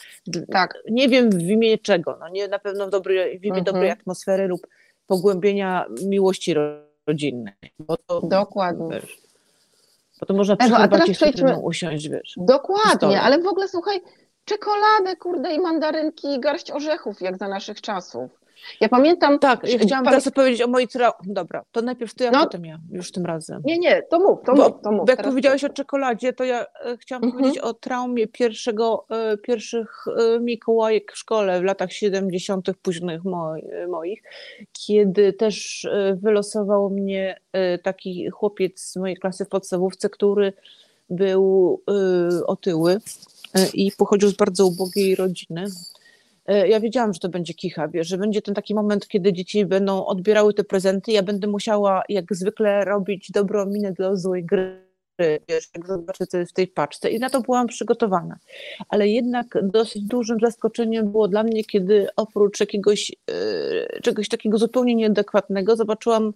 [0.52, 0.74] Tak.
[0.90, 3.64] Nie wiem w imię czego, no nie na pewno w, dobry, w imię mhm.
[3.64, 4.66] dobrej atmosfery lub
[5.06, 6.54] pogłębienia miłości
[7.06, 7.54] rodzinnej.
[8.06, 8.88] To, Dokładnie.
[8.90, 9.18] Wiesz,
[10.20, 11.58] bo to można przy herbacie przejdźmy...
[11.58, 12.34] usiąść, wiesz.
[12.36, 14.00] Dokładnie, ale w ogóle słuchaj,
[14.44, 18.43] czekoladę, kurde, i mandarynki, i garść orzechów, jak za naszych czasów.
[18.80, 19.38] Ja pamiętam.
[19.38, 21.12] Tak, ja chciałam teraz opowiedzieć o mojej trau...
[21.24, 23.62] Dobra, to najpierw ty, a no, potem ja, już tym razem.
[23.64, 25.08] Nie, nie, to mów, to Bo, mów, to mów.
[25.08, 27.42] Jak powiedziałeś o czekoladzie, to ja e, chciałam mhm.
[27.42, 32.70] powiedzieć o traumie pierwszego, e, pierwszych e, Mikołajek w szkole w latach 70.
[32.82, 33.22] późnych
[33.88, 34.22] moich,
[34.72, 37.40] kiedy też wylosował mnie
[37.82, 40.52] taki chłopiec z mojej klasy w podstawówce, który
[41.10, 41.82] był
[42.46, 43.00] otyły
[43.74, 45.66] i pochodził z bardzo ubogiej rodziny
[46.48, 50.54] ja wiedziałam, że to będzie kicha, że będzie ten taki moment, kiedy dzieci będą odbierały
[50.54, 54.84] te prezenty, ja będę musiała jak zwykle robić dobrą minę dla złej gry,
[55.18, 57.10] wiesz, jak zobaczę, co jest w tej paczce.
[57.10, 58.38] I na to byłam przygotowana.
[58.88, 64.94] Ale jednak dosyć dużym zaskoczeniem było dla mnie, kiedy oprócz jakiegoś e, czegoś takiego zupełnie
[64.94, 66.32] nieadekwatnego zobaczyłam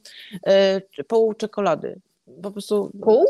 [0.47, 2.01] e, pół czekolady.
[2.43, 2.91] Po prostu...
[3.03, 3.27] Pół?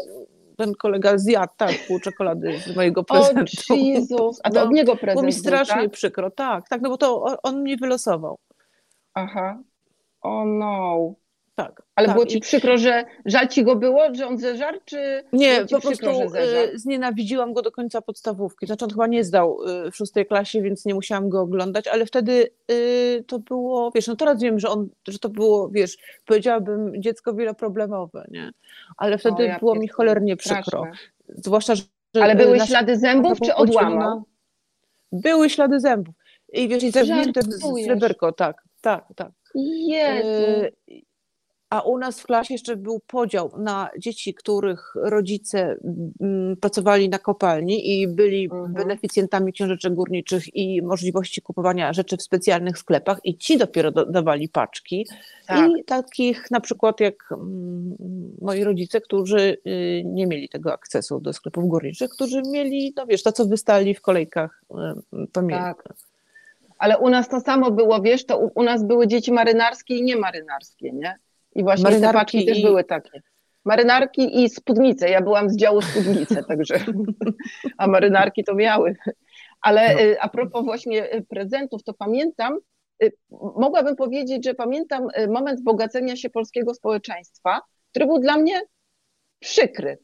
[0.59, 3.53] Ten kolega zjadł tak pół czekolady z mojego prezentu.
[3.71, 5.91] O Jezus, a to no, od niego prezent Było mi strasznie tak?
[5.91, 8.39] przykro, tak, tak, no bo to on mnie wylosował.
[9.15, 9.59] Aha,
[10.21, 11.15] o oh no.
[11.59, 11.83] Tak.
[11.95, 12.17] Ale tak.
[12.17, 16.11] było ci przykro, że żal ci go było, że on zeżarł, czy Nie, po prostu
[16.11, 18.67] y, znienawidziłam go do końca podstawówki.
[18.67, 22.07] Znaczy on chyba nie zdał y, w szóstej klasie, więc nie musiałam go oglądać, ale
[22.07, 27.03] wtedy y, to było, wiesz, no teraz wiem, że on, że to było, wiesz, powiedziałabym
[27.03, 28.51] dziecko wieloproblemowe, nie?
[28.97, 30.63] Ale wtedy ja było mi cholernie przykro.
[30.63, 30.93] Straszne.
[31.29, 31.83] Zwłaszcza, że...
[32.23, 34.23] Ale były ślady zębów, czy odłamał?
[35.13, 36.15] Były ślady zębów.
[36.53, 37.41] I wiesz, i zawinięte
[37.85, 39.33] sreberko, tak, tak, tak.
[39.55, 40.77] Jezu.
[41.71, 45.77] A u nas w klasie jeszcze był podział na dzieci, których rodzice
[46.21, 48.73] mm, pracowali na kopalni i byli mhm.
[48.73, 55.07] beneficjentami książeczek górniczych i możliwości kupowania rzeczy w specjalnych sklepach i ci dopiero dawali paczki.
[55.47, 55.71] Tak.
[55.71, 57.97] I takich na przykład jak mm,
[58.41, 63.23] moi rodzice, którzy y, nie mieli tego akcesu do sklepów górniczych, którzy mieli, no wiesz,
[63.23, 64.65] to co wystali w kolejkach,
[65.33, 65.75] pamiętam.
[65.75, 65.95] Tak.
[66.79, 70.03] Ale u nas to samo było, wiesz, to u, u nas były dzieci marynarskie i
[70.03, 71.19] niemarynarskie, nie?
[71.59, 72.47] I właśnie Marynarki te i...
[72.47, 73.23] też były takie.
[73.65, 75.11] Marynarki i spódnice.
[75.11, 76.85] Ja byłam z działu spódnice, także.
[77.79, 78.97] A marynarki to miały.
[79.61, 80.01] Ale no.
[80.01, 82.59] Y, a propos właśnie y, prezentów, to pamiętam,
[83.03, 83.13] y,
[83.57, 88.61] mogłabym powiedzieć, że pamiętam moment wzbogacenia się polskiego społeczeństwa, który był dla mnie
[89.39, 89.99] przykry.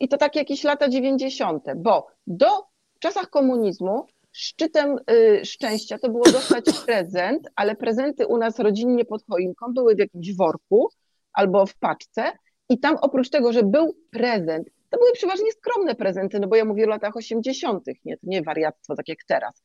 [0.00, 2.48] I to takie jakieś lata 90., bo do
[2.94, 4.06] w czasach komunizmu
[4.36, 4.96] szczytem
[5.44, 10.36] szczęścia to było dostać prezent, ale prezenty u nas rodzinnie pod choinką były w jakimś
[10.36, 10.88] worku
[11.32, 12.32] albo w paczce
[12.68, 16.64] i tam oprócz tego, że był prezent, to były przeważnie skromne prezenty, no bo ja
[16.64, 19.62] mówię o latach 80., nie, to nie wariactwo tak jak teraz.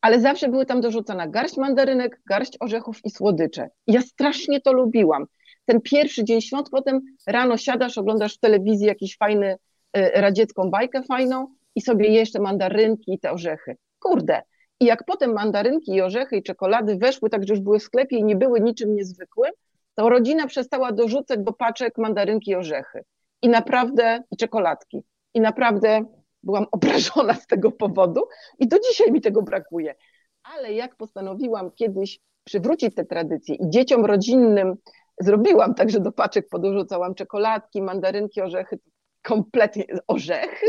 [0.00, 3.68] Ale zawsze były tam dorzucona garść mandarynek, garść orzechów i słodycze.
[3.86, 5.26] I ja strasznie to lubiłam.
[5.64, 9.56] Ten pierwszy dzień świąt, potem rano siadasz, oglądasz w telewizji jakiś fajny,
[9.96, 13.76] y, radziecką bajkę fajną i sobie jesz te mandarynki i te orzechy.
[14.06, 14.42] Kurde.
[14.80, 18.16] I jak potem mandarynki i orzechy i czekolady weszły tak, że już były w sklepie
[18.16, 19.52] i nie były niczym niezwykłym,
[19.94, 23.04] to rodzina przestała dorzucać do paczek mandarynki i orzechy.
[23.42, 25.02] I naprawdę, i czekoladki.
[25.34, 26.04] I naprawdę
[26.42, 28.20] byłam obrażona z tego powodu
[28.58, 29.94] i do dzisiaj mi tego brakuje.
[30.42, 34.74] Ale jak postanowiłam kiedyś przywrócić te tradycje i dzieciom rodzinnym
[35.20, 38.78] zrobiłam tak, że do paczek podorzucałam czekoladki, mandarynki, orzechy,
[39.22, 40.66] kompletnie orzechy?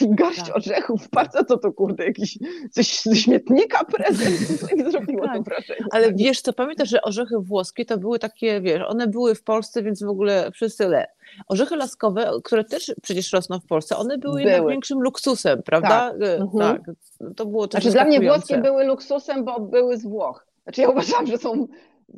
[0.00, 0.56] Garść tak.
[0.56, 2.38] orzechów, patrz co to kurde, jakiś
[2.70, 4.36] coś ze śmietnika prezent,
[4.90, 5.36] zrobiło tak.
[5.36, 5.86] to wrażenie.
[5.90, 9.82] Ale wiesz co, pamiętasz, że orzechy włoskie to były takie, wiesz, one były w Polsce,
[9.82, 11.06] więc w ogóle wszyscy le.
[11.48, 14.52] Orzechy laskowe, które też przecież rosną w Polsce, one były, były.
[14.52, 15.88] największym luksusem, prawda?
[15.88, 16.22] Tak.
[16.22, 16.58] E, mhm.
[16.58, 16.94] tak.
[17.36, 20.46] To było też Znaczy dla mnie włoskie były luksusem, bo były z Włoch.
[20.62, 21.66] Znaczy ja uważam, że są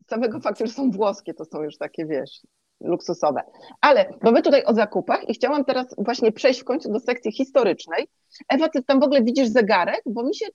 [0.06, 2.40] z samego faktu, że są włoskie, to są już takie, wiesz,
[2.80, 3.42] luksusowe.
[3.80, 7.32] Ale, bo my tutaj o zakupach i chciałam teraz właśnie przejść w końcu do sekcji
[7.32, 8.08] historycznej.
[8.48, 10.46] Ewa, ty tam w ogóle widzisz zegarek, bo mi się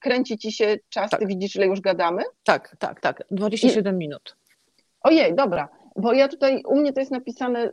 [0.00, 1.20] kręci ci się czas, tak.
[1.20, 2.22] ty widzisz, ile już gadamy?
[2.44, 3.98] Tak, tak, tak, 27 I...
[3.98, 4.36] minut.
[5.02, 7.70] Ojej, dobra, bo ja tutaj, u mnie to jest napisane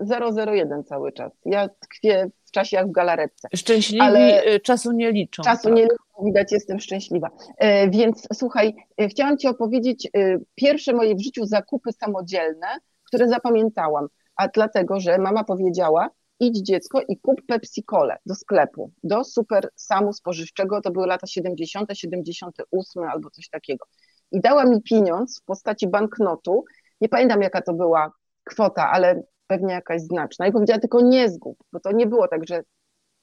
[0.48, 1.32] 001 cały czas.
[1.46, 3.48] Ja tkwię w czasie jak w galaretce.
[3.56, 5.44] Szczęśliwi ale y, czasu nie liczą.
[5.44, 5.74] Czasu tak.
[5.74, 7.30] nie liczą, widać, jestem szczęśliwa.
[7.58, 12.68] E, więc słuchaj, e, chciałam ci opowiedzieć e, pierwsze moje w życiu zakupy samodzielne,
[13.13, 18.91] które zapamiętałam, a dlatego, że mama powiedziała, idź dziecko i kup Pepsi Cole do sklepu,
[19.04, 23.86] do super samu spożywczego, to były lata 70., 78 albo coś takiego.
[24.32, 26.63] I dała mi pieniądz w postaci banknotu,
[27.02, 28.12] nie pamiętam jaka to była
[28.43, 32.47] kwota, ale pewnie jakaś znaczna i powiedziała tylko nie zgub, bo to nie było tak,
[32.47, 32.63] że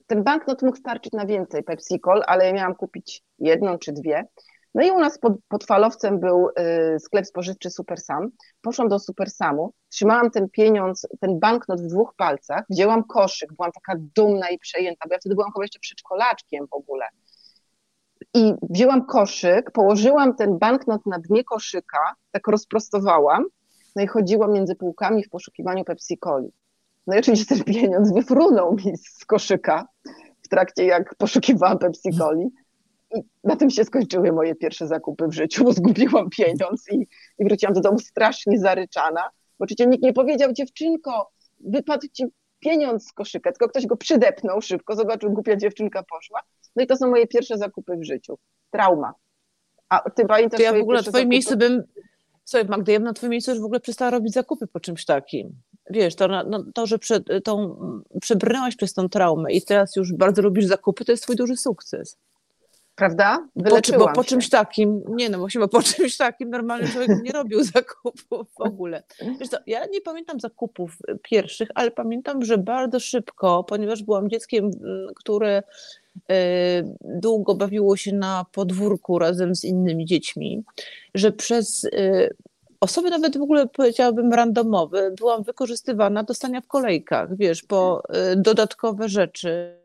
[0.06, 4.24] ten banknot mógł starczyć na więcej Pepsi Cole, ale ja miałam kupić jedną czy dwie
[4.74, 8.30] no i u nas pod, pod falowcem był y, sklep spożywczy Super Sam.
[8.62, 13.72] Poszłam do Super Samu, trzymałam ten pieniądz, ten banknot w dwóch palcach, wzięłam koszyk, byłam
[13.72, 17.04] taka dumna i przejęta, bo ja wtedy byłam chyba jeszcze przedszkolaczkiem w ogóle.
[18.34, 23.44] I wzięłam koszyk, położyłam ten banknot na dnie koszyka, tak rozprostowałam,
[23.96, 26.52] no i chodziłam między półkami w poszukiwaniu Pepsi Coli.
[27.06, 29.86] No i oczywiście ten pieniądz wyfrunął mi z koszyka
[30.42, 32.50] w trakcie jak poszukiwałam Pepsi Coli.
[33.14, 37.06] I na tym się skończyły moje pierwsze zakupy w życiu, bo zgubiłam pieniądz i,
[37.38, 39.30] i wróciłam do domu strasznie zaryczana.
[39.58, 42.24] Bo oczywiście nikt nie powiedział, dziewczynko, wypadł ci
[42.60, 46.40] pieniądz z koszyka, tylko ktoś go przydepnął szybko, zobaczył, głupia dziewczynka poszła.
[46.76, 48.38] No i to są moje pierwsze zakupy w życiu.
[48.70, 49.14] Trauma.
[49.88, 51.28] A ty pamiętasz to ja w ogóle na twoim zakupy?
[51.28, 51.82] miejscu bym,
[52.44, 55.04] słuchaj Magda, ja bym na twoim miejscu już w ogóle przestała robić zakupy po czymś
[55.04, 55.52] takim.
[55.90, 57.76] Wiesz, to, no, to że prze, tą,
[58.20, 62.16] przebrnęłaś przez tą traumę i teraz już bardzo lubisz zakupy, to jest twój duży sukces
[63.00, 63.48] prawda?
[63.56, 67.10] Wyleczyłam bo, bo po czymś takim, nie no, właśnie, bo po czymś takim normalny człowiek
[67.22, 69.02] nie robił zakupów w ogóle.
[69.40, 74.70] Wiesz co, ja nie pamiętam zakupów pierwszych, ale pamiętam, że bardzo szybko, ponieważ byłam dzieckiem,
[75.16, 75.62] które
[76.12, 76.34] y,
[77.00, 80.62] długo bawiło się na podwórku razem z innymi dziećmi,
[81.14, 82.34] że przez y,
[82.80, 88.36] osoby nawet w ogóle powiedziałabym randomowe, byłam wykorzystywana do stania w kolejkach, wiesz, po y,
[88.36, 89.80] dodatkowe rzeczy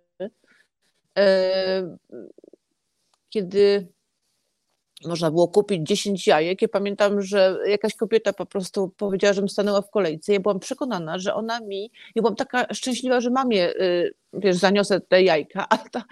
[3.35, 3.87] kiedy
[5.05, 6.61] można było kupić 10 jajek.
[6.61, 10.33] Ja pamiętam, że jakaś kobieta po prostu powiedziała, żebym stanęła w kolejce.
[10.33, 15.01] Ja byłam przekonana, że ona mi, ja byłam taka szczęśliwa, że mamie y, wiesz, zaniosę
[15.01, 16.03] te jajka, a ta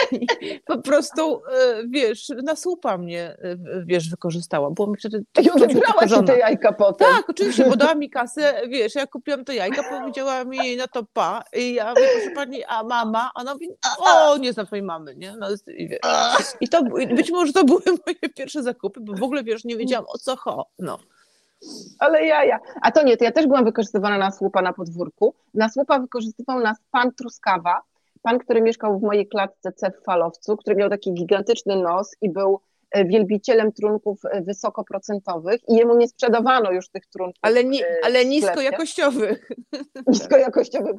[0.66, 4.70] po prostu, e, wiesz, na słupa mnie, e, wiesz, wykorzystała.
[4.70, 7.08] Było mi wtedy I odebrała ci te jajka potem.
[7.14, 10.88] Tak, oczywiście, bo dała mi kasę, wiesz, ja kupiłam te jajka, powiedziała mi jej na
[10.88, 13.30] to pa i ja mówię, proszę pani, a mama?
[13.34, 15.36] Ona mówi, o, nie znam twojej mamy, nie?
[15.36, 16.00] No, i, wiesz,
[16.60, 16.82] I to,
[17.16, 20.36] być może to były moje pierwsze zakupy, bo w ogóle, wiesz, nie wiedziałam o co
[20.36, 20.98] cho, no.
[21.98, 22.58] Ale ja, ja.
[22.82, 25.34] A to nie, to ja też byłam wykorzystywana na słupa na podwórku.
[25.54, 27.82] Na słupa wykorzystywał nas pan Truskawa,
[28.22, 32.30] pan, który mieszkał w mojej klatce C w Falowcu, który miał taki gigantyczny nos i
[32.30, 37.38] był e, wielbicielem trunków e, wysokoprocentowych i jemu nie sprzedawano już tych trunków.
[37.42, 39.48] Ale, ni ale niskojakościowych.
[40.06, 40.94] Niskojakościowych.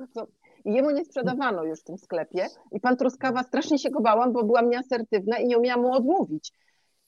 [0.65, 2.48] I jemu nie sprzedawano już w tym sklepie.
[2.72, 6.54] I pan Truskawa, strasznie się go bałam, bo byłam nieasertywna i nie umiałam mu odmówić.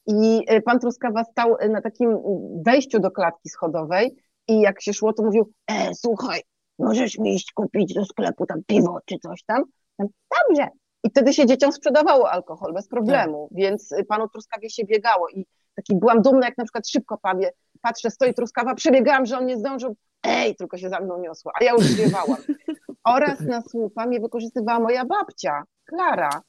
[0.08, 2.18] I e, pan Truskawa stał e, na takim
[2.66, 4.16] wejściu do klatki schodowej
[4.48, 6.42] i jak się szło, to mówił, e, słuchaj,
[6.80, 9.64] możesz mi iść kupić do sklepu tam piwo czy coś tam?
[10.00, 10.68] Dobrze.
[11.04, 13.58] I wtedy się dzieciom sprzedawało alkohol bez problemu, tak.
[13.58, 17.52] więc e, panu Truskawie się biegało i taki byłam dumna, jak na przykład szybko pawie,
[17.82, 21.64] patrzę, stoi Truskawa, przebiegałam, że on nie zdążył, ej, tylko się za mną niosła, a
[21.64, 22.38] ja już śpiewałam.
[23.04, 26.42] Oraz na słupa mnie wykorzystywała moja babcia, Klara,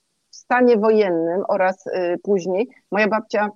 [0.52, 3.48] stanie wojennym oraz y, później moja babcia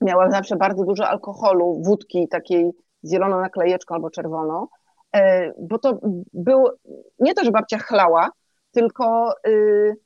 [0.00, 2.70] miała zawsze bardzo dużo alkoholu, wódki takiej
[3.02, 4.66] z zieloną naklejeczką albo czerwoną,
[5.14, 5.98] e, bo to
[6.32, 6.64] był,
[7.18, 8.30] nie to, że babcia chlała,
[8.72, 9.96] tylko y,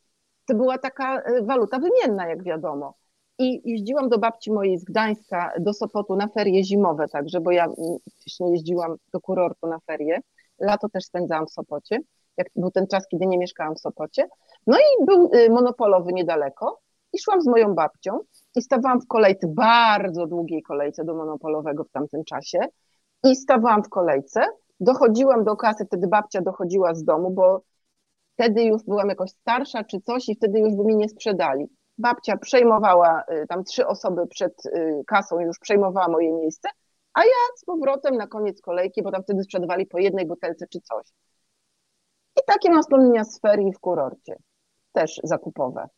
[0.46, 2.94] to była taka y, waluta wymienna, jak wiadomo.
[3.38, 7.68] I jeździłam do babci mojej z Gdańska do Sopotu na ferie zimowe także, bo ja
[8.20, 10.20] wcześniej jeździłam do kurortu na ferie.
[10.58, 11.98] Lato też spędzałam w Sopocie
[12.36, 14.28] jak był ten czas, kiedy nie mieszkałam w Sopocie.
[14.66, 16.80] No i był y, monopolowy niedaleko
[17.12, 18.20] i szłam z moją babcią
[18.54, 22.58] i stawałam w kolejce, bardzo długiej kolejce do monopolowego w tamtym czasie
[23.24, 24.46] i stawałam w kolejce,
[24.80, 27.62] dochodziłam do kasy, wtedy babcia dochodziła z domu, bo
[28.34, 31.66] wtedy już byłam jakoś starsza czy coś i wtedy już by mi nie sprzedali.
[31.98, 36.68] Babcia przejmowała, y, tam trzy osoby przed y, kasą już przejmowała moje miejsce,
[37.14, 40.80] a ja z powrotem na koniec kolejki, bo tam wtedy sprzedawali po jednej butelce czy
[40.80, 41.06] coś.
[42.46, 44.36] Takie mam wspomnienia z ferii w kurorcie,
[44.92, 45.88] też zakupowe.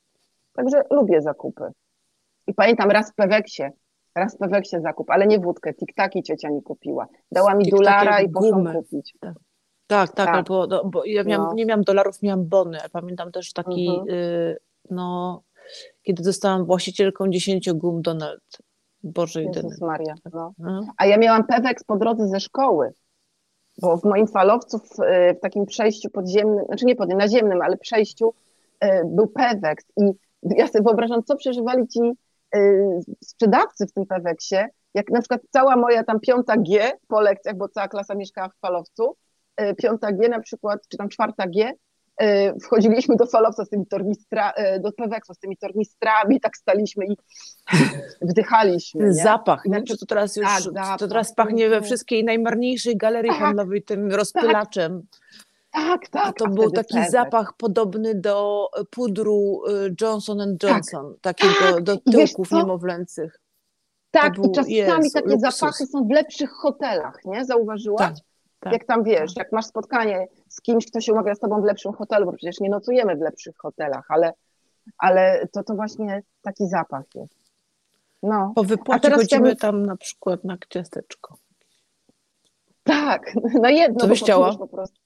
[0.53, 1.65] Także lubię zakupy.
[2.47, 3.63] I pamiętam raz w Peweksie,
[4.15, 7.07] raz w Peweksie zakup, ale nie wódkę, tiktaki ciocia mi kupiła.
[7.33, 9.15] Dała mi dolara i poszłam kupić.
[9.21, 9.35] Tak.
[9.87, 10.47] Tak, tak, tak.
[10.47, 11.55] Bo, no, bo ja miałam, no.
[11.55, 12.79] nie miałam dolarów, miałam bony.
[12.93, 14.09] Pamiętam też taki, mhm.
[14.09, 14.57] y,
[14.91, 15.43] no,
[16.03, 18.59] kiedy zostałam właścicielką 10 gum Donald.
[19.03, 20.15] Boże Jezus Maria.
[20.33, 20.53] No.
[20.59, 20.81] no.
[20.97, 22.93] A ja miałam Peweks po drodze ze szkoły
[23.81, 27.77] bo w moim falowcu w, e, w takim przejściu podziemnym, znaczy nie podziemnym, naziemnym, ale
[27.77, 28.35] przejściu
[28.81, 30.03] e, był Pewex i
[30.43, 32.01] ja sobie wyobrażam, co przeżywali ci
[32.55, 32.61] e,
[33.25, 34.57] sprzedawcy w tym Peweksie,
[34.95, 38.61] jak na przykład cała moja tam piąta G po lekcjach, bo cała klasa mieszkała w
[38.61, 39.17] falowcu,
[39.79, 41.73] piąta G na przykład, czy tam czwarta G,
[42.63, 47.17] wchodziliśmy do falowca z tymi tornistra, e, do Peweksu z tymi tornistrami, tak staliśmy i
[48.23, 49.05] wdychaliśmy.
[49.05, 49.15] Nie?
[49.15, 49.83] Zapach, nie?
[49.83, 53.83] Czy to teraz już, tak, zapach, to teraz pachnie we wszystkiej najmarniejszej galerii tak, handlowej
[53.83, 55.03] tym rozpylaczem.
[55.71, 56.37] Tak, tak.
[56.37, 60.71] To był taki zapach podobny do pudru y, Johnson tak.
[60.71, 63.41] Johnson, tak, takiego do tyłków niemowlęcych.
[64.11, 65.59] Tak, był, i czasami Jezu, takie luksus.
[65.59, 67.45] zapachy są w lepszych hotelach, nie?
[67.45, 68.01] Zauważyłaś?
[68.01, 68.28] Tak.
[68.61, 69.45] Tak, jak tam wiesz, tak.
[69.45, 72.61] jak masz spotkanie z kimś, kto się umawia z tobą w lepszym hotelu, bo przecież
[72.61, 74.33] nie nocujemy w lepszych hotelach, ale,
[74.99, 77.39] ale to, to właśnie taki zapach jest.
[78.23, 78.53] No.
[78.55, 81.37] Po wypłacie A teraz chodzimy tam na przykład na ciasteczko.
[82.85, 84.01] Tak, na jedno.
[84.01, 84.57] Co byś chciała?
[84.57, 84.99] Po prostu.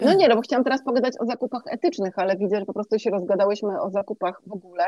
[0.00, 2.98] No nie, no bo chciałam teraz pogadać o zakupach etycznych, ale widzę, że po prostu
[2.98, 4.84] się rozgadałyśmy o zakupach w ogóle.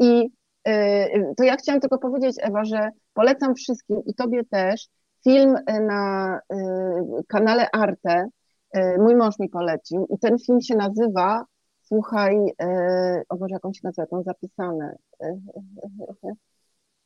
[0.00, 0.30] I
[0.66, 4.88] yy, to ja chciałam tylko powiedzieć, Ewa, że polecam wszystkim i tobie też
[5.26, 8.28] film y, na y, kanale Arte.
[8.76, 11.44] Y, mój mąż mi polecił i ten film się nazywa,
[11.82, 12.36] słuchaj,
[13.28, 14.96] o Boże, jak on się nazywa, to zapisane.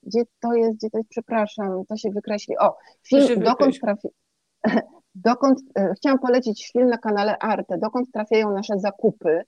[0.03, 2.59] Gdzie to jest, gdzie to jest, przepraszam, to się wykreśli.
[2.59, 2.77] O,
[3.09, 4.09] film Dokąd trafi...
[5.15, 5.59] Dokąd,
[5.97, 9.43] chciałam polecić film na kanale Arte, dokąd trafiają nasze zakupy,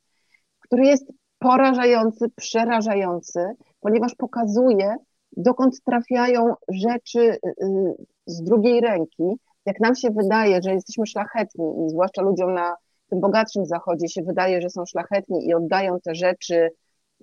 [0.61, 3.41] który jest porażający, przerażający,
[3.81, 4.97] ponieważ pokazuje,
[5.37, 7.95] dokąd trafiają rzeczy y, y,
[8.27, 9.25] z drugiej ręki.
[9.67, 12.77] Jak nam się wydaje, że jesteśmy szlachetni i zwłaszcza ludziom na
[13.11, 16.71] tym bogatszym zachodzie się wydaje, że są szlachetni i oddają te rzeczy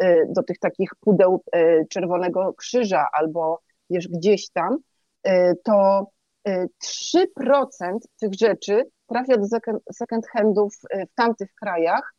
[0.04, 1.44] y, do tych takich pudeł
[1.90, 4.78] Czerwonego Krzyża albo wiesz, gdzieś tam,
[5.64, 6.08] to
[6.84, 9.46] 3% tych rzeczy trafia do
[9.94, 12.14] second handów w tamtych krajach,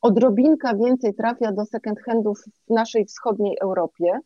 [0.00, 4.18] odrobinka więcej trafia do second handów w naszej wschodniej Europie,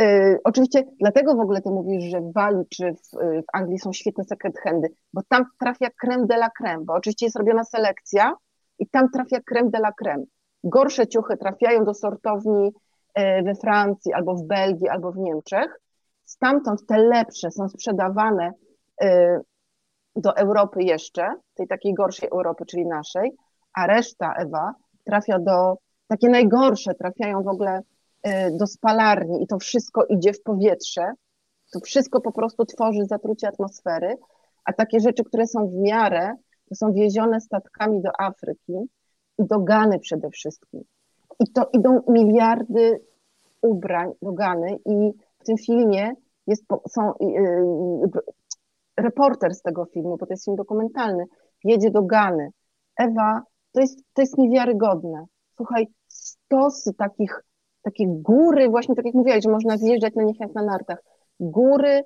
[0.00, 3.10] E, oczywiście dlatego w ogóle ty mówisz, że w Walii czy w,
[3.42, 7.26] w, Anglii są świetne second handy, bo tam trafia creme de la creme, bo oczywiście
[7.26, 8.34] jest robiona selekcja
[8.78, 10.24] i tam trafia creme de la creme.
[10.64, 12.72] Gorsze ciuchy trafiają do sortowni
[13.14, 15.80] e, we Francji, albo w Belgii, albo w Niemczech.
[16.24, 18.52] Stamtąd te lepsze są sprzedawane
[20.16, 23.36] do Europy jeszcze, tej takiej gorszej Europy, czyli naszej,
[23.74, 24.74] a reszta, Ewa,
[25.04, 25.76] trafia do,
[26.08, 27.80] takie najgorsze trafiają w ogóle
[28.52, 31.12] do spalarni i to wszystko idzie w powietrze.
[31.72, 34.16] To wszystko po prostu tworzy zatrucie atmosfery,
[34.64, 36.36] a takie rzeczy, które są w miarę,
[36.68, 38.74] to są wiezione statkami do Afryki
[39.38, 40.84] i do Gany przede wszystkim.
[41.40, 43.00] I to idą miliardy
[43.62, 46.12] ubrań do Gany i w tym filmie
[46.46, 48.10] jest, są, yy,
[48.96, 51.24] reporter z tego filmu, bo to jest film dokumentalny,
[51.64, 52.50] jedzie do Gany.
[52.96, 53.42] Ewa,
[53.72, 55.24] to jest, to jest niewiarygodne.
[55.56, 57.44] Słuchaj, stosy takich,
[57.82, 60.98] takie góry, właśnie tak jak mówiłaś, że można zjeżdżać na nich jak na nartach,
[61.40, 62.02] góry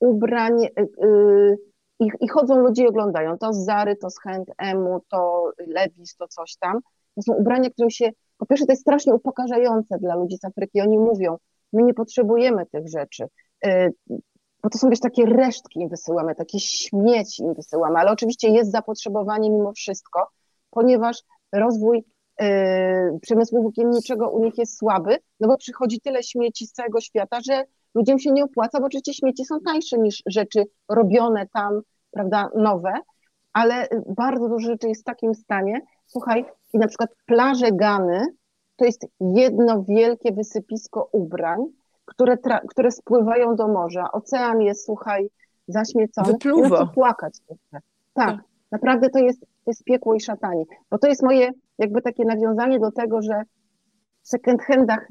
[0.00, 0.60] ubrań,
[1.00, 1.56] yy,
[2.00, 6.28] i, I chodzą ludzie i oglądają to z Zary, to z H&M-u, to Levis, to
[6.28, 6.78] coś tam.
[7.14, 10.80] To są ubrania, które się, po pierwsze to jest strasznie upokarzające dla ludzi z Afryki.
[10.80, 11.36] Oni mówią,
[11.72, 13.24] my nie potrzebujemy tych rzeczy,
[13.66, 13.92] y,
[14.62, 18.70] bo to są wiesz, takie resztki im wysyłamy, takie śmieci im wysyłamy, ale oczywiście jest
[18.70, 20.28] zapotrzebowanie mimo wszystko,
[20.70, 21.22] ponieważ
[21.52, 22.04] rozwój
[23.22, 27.64] przemysłu włókienniczego u nich jest słaby, no bo przychodzi tyle śmieci z całego świata, że
[27.94, 31.80] ludziom się nie opłaca, bo oczywiście śmieci są tańsze niż rzeczy robione tam,
[32.10, 32.92] prawda, nowe,
[33.52, 35.80] ale bardzo dużo rzeczy jest w takim stanie.
[36.06, 38.26] Słuchaj, i na przykład plaże Gany
[38.76, 41.66] to jest jedno wielkie wysypisko ubrań,
[42.04, 42.36] które,
[42.68, 44.12] które spływają do morza.
[44.12, 45.30] Ocean jest, słuchaj,
[45.68, 46.32] zaśmiecony.
[46.32, 46.86] Wypluwa.
[46.86, 47.34] płakać.
[47.70, 47.82] Tak,
[48.14, 48.36] tak,
[48.70, 50.64] naprawdę to jest, to jest piekło i szatanie.
[50.90, 51.50] Bo to jest moje
[51.80, 53.42] jakby takie nawiązanie do tego, że
[54.22, 55.08] w second handach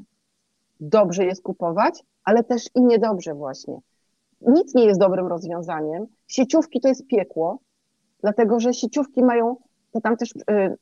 [0.80, 3.78] dobrze jest kupować, ale też i niedobrze właśnie.
[4.40, 6.06] Nic nie jest dobrym rozwiązaniem.
[6.26, 7.58] Sieciówki to jest piekło,
[8.20, 9.56] dlatego że sieciówki mają,
[9.92, 10.76] to tam też y,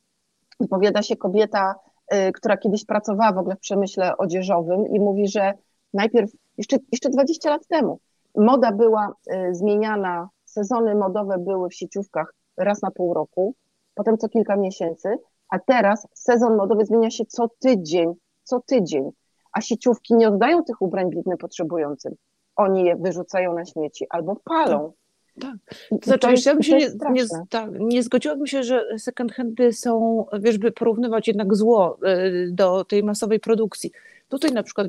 [0.61, 1.75] wypowiada się kobieta,
[2.15, 5.53] y, która kiedyś pracowała w ogóle w przemyśle odzieżowym i mówi, że
[5.95, 8.01] najpierw, jeszcze, jeszcze 20 lat temu,
[8.37, 13.55] moda była y, zmieniana, sezony modowe były w sieciówkach raz na pół roku,
[13.95, 15.09] potem co kilka miesięcy,
[15.51, 19.11] a teraz sezon modowy zmienia się co tydzień, co tydzień
[19.53, 22.15] a sieciówki nie oddają tych ubrań biednym potrzebującym.
[22.57, 24.93] Oni je wyrzucają na śmieci albo palą.
[25.41, 25.51] Tak.
[25.51, 26.01] tak.
[26.01, 29.73] To znaczy, wiesz, ja bym się nie, nie, tak, nie zgodziłabym się, że second handy
[29.73, 33.91] są, wiesz, by porównywać jednak zło y, do tej masowej produkcji.
[34.29, 34.89] Tutaj na przykład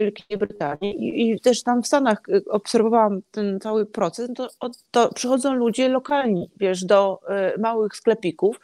[0.00, 5.14] Wielkiej Brytanii i, i też tam w Stanach y, obserwowałam ten cały proces, to, to
[5.14, 7.20] przychodzą ludzie lokalni, wiesz, do
[7.56, 8.60] y, małych sklepików,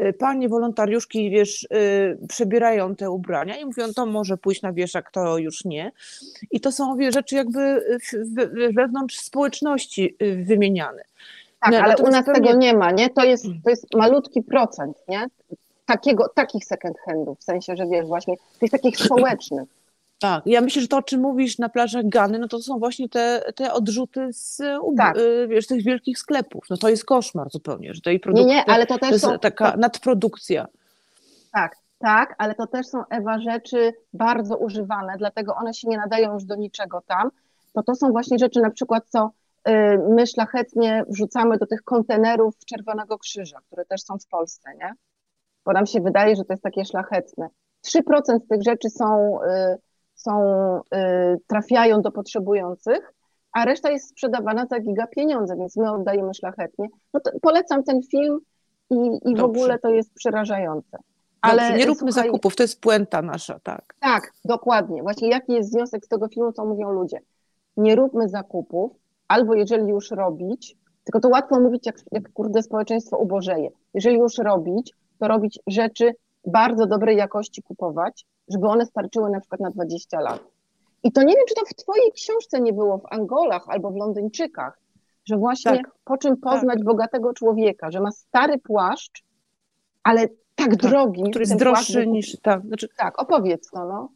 [0.00, 5.10] Y, panie wolontariuszki, wiesz, y, przebierają te ubrania i mówią, to może pójść na wieszak,
[5.10, 5.92] to już nie.
[6.50, 7.84] I to są wie, rzeczy jakby
[8.76, 11.02] wewnątrz społeczności y, wymieniane.
[11.60, 12.40] Tak, ale u nas pewnie...
[12.40, 13.10] tego nie ma, nie?
[13.10, 15.26] To jest, to jest malutki procent, nie?
[15.86, 19.68] Takiego, takich second handów, w sensie, że wiesz, właśnie tych takich społecznych.
[20.22, 23.08] Tak, ja myślę, że to, o czym mówisz na plażach Gany, no to są właśnie
[23.08, 24.62] te, te odrzuty z
[24.96, 25.16] tak.
[25.16, 26.64] Y, wiesz, tych wielkich sklepów.
[26.70, 29.24] No to jest koszmar zupełnie, że tej produkcji, nie, nie, ale to też to jest
[29.24, 30.66] są, taka nadprodukcja.
[31.52, 36.34] Tak, tak, ale to też są, Ewa, rzeczy bardzo używane, dlatego one się nie nadają
[36.34, 37.30] już do niczego tam.
[37.72, 39.30] To to są właśnie rzeczy na przykład, co
[39.68, 39.72] y,
[40.08, 44.94] my szlachetnie wrzucamy do tych kontenerów Czerwonego Krzyża, które też są w Polsce, nie?
[45.64, 47.48] Bo nam się wydaje, że to jest takie szlachetne.
[47.86, 49.78] 3% tych rzeczy są y,
[50.22, 50.42] są,
[50.80, 53.12] y, trafiają do potrzebujących,
[53.52, 56.88] a reszta jest sprzedawana za giga pieniądze, więc my oddajemy szlachetnie.
[57.14, 58.38] No polecam ten film
[58.90, 60.98] i, i w ogóle to jest przerażające.
[61.40, 63.94] Ale Dobrze, nie róbmy słuchaj, zakupów, to jest puenta nasza, tak.
[64.00, 65.02] Tak, dokładnie.
[65.02, 67.18] Właśnie jaki jest związek z tego filmu, co mówią ludzie.
[67.76, 68.92] Nie róbmy zakupów,
[69.28, 73.70] albo jeżeli już robić, tylko to łatwo mówić, jak, jak kurde społeczeństwo ubożeje.
[73.94, 76.12] Jeżeli już robić, to robić rzeczy
[76.46, 80.40] bardzo dobrej jakości kupować, żeby one starczyły na przykład na 20 lat.
[81.02, 83.96] I to nie wiem, czy to w Twojej książce nie było w Angolach albo w
[83.96, 84.78] Londyńczykach,
[85.24, 86.84] że właśnie tak, po czym poznać tak.
[86.84, 89.24] bogatego człowieka, że ma stary płaszcz,
[90.02, 91.22] ale tak, tak drogi.
[91.22, 92.36] Który jest droższy płaszcz, niż.
[92.42, 93.86] Tak, znaczy, tak, opowiedz to.
[93.86, 94.08] No.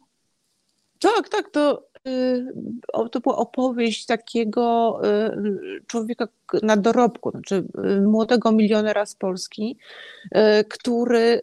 [0.99, 6.27] Tak, tak, to Y, to była opowieść takiego y, człowieka
[6.63, 9.77] na dorobku, znaczy y, młodego milionera z Polski,
[10.69, 11.41] który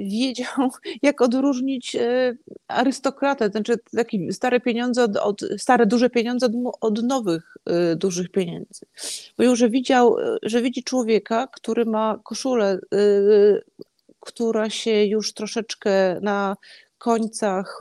[0.00, 0.70] wiedział,
[1.02, 1.96] jak odróżnić
[2.68, 7.56] arystokratę, znaczy takie stare pieniądze od, od stare, duże pieniądze od, od nowych
[7.96, 8.86] dużych pieniędzy.
[9.38, 12.78] Mówił, że widział, że widzi człowieka, który ma koszulę,
[14.20, 16.56] która się już troszeczkę na
[16.98, 17.78] końcach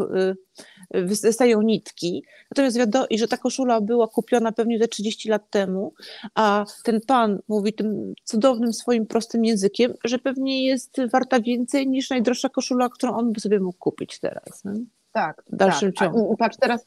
[0.93, 2.23] wystają nitki.
[2.51, 5.93] Natomiast wiadomo, i że ta koszula była kupiona pewnie ze 30 lat temu,
[6.35, 12.09] a ten pan mówi tym cudownym swoim prostym językiem, że pewnie jest warta więcej niż
[12.09, 14.65] najdroższa koszula, którą on by sobie mógł kupić teraz.
[14.65, 14.73] Nie?
[15.11, 15.43] Tak.
[15.49, 15.99] W dalszym tak.
[15.99, 16.33] ciągu.
[16.33, 16.85] I patrz, teraz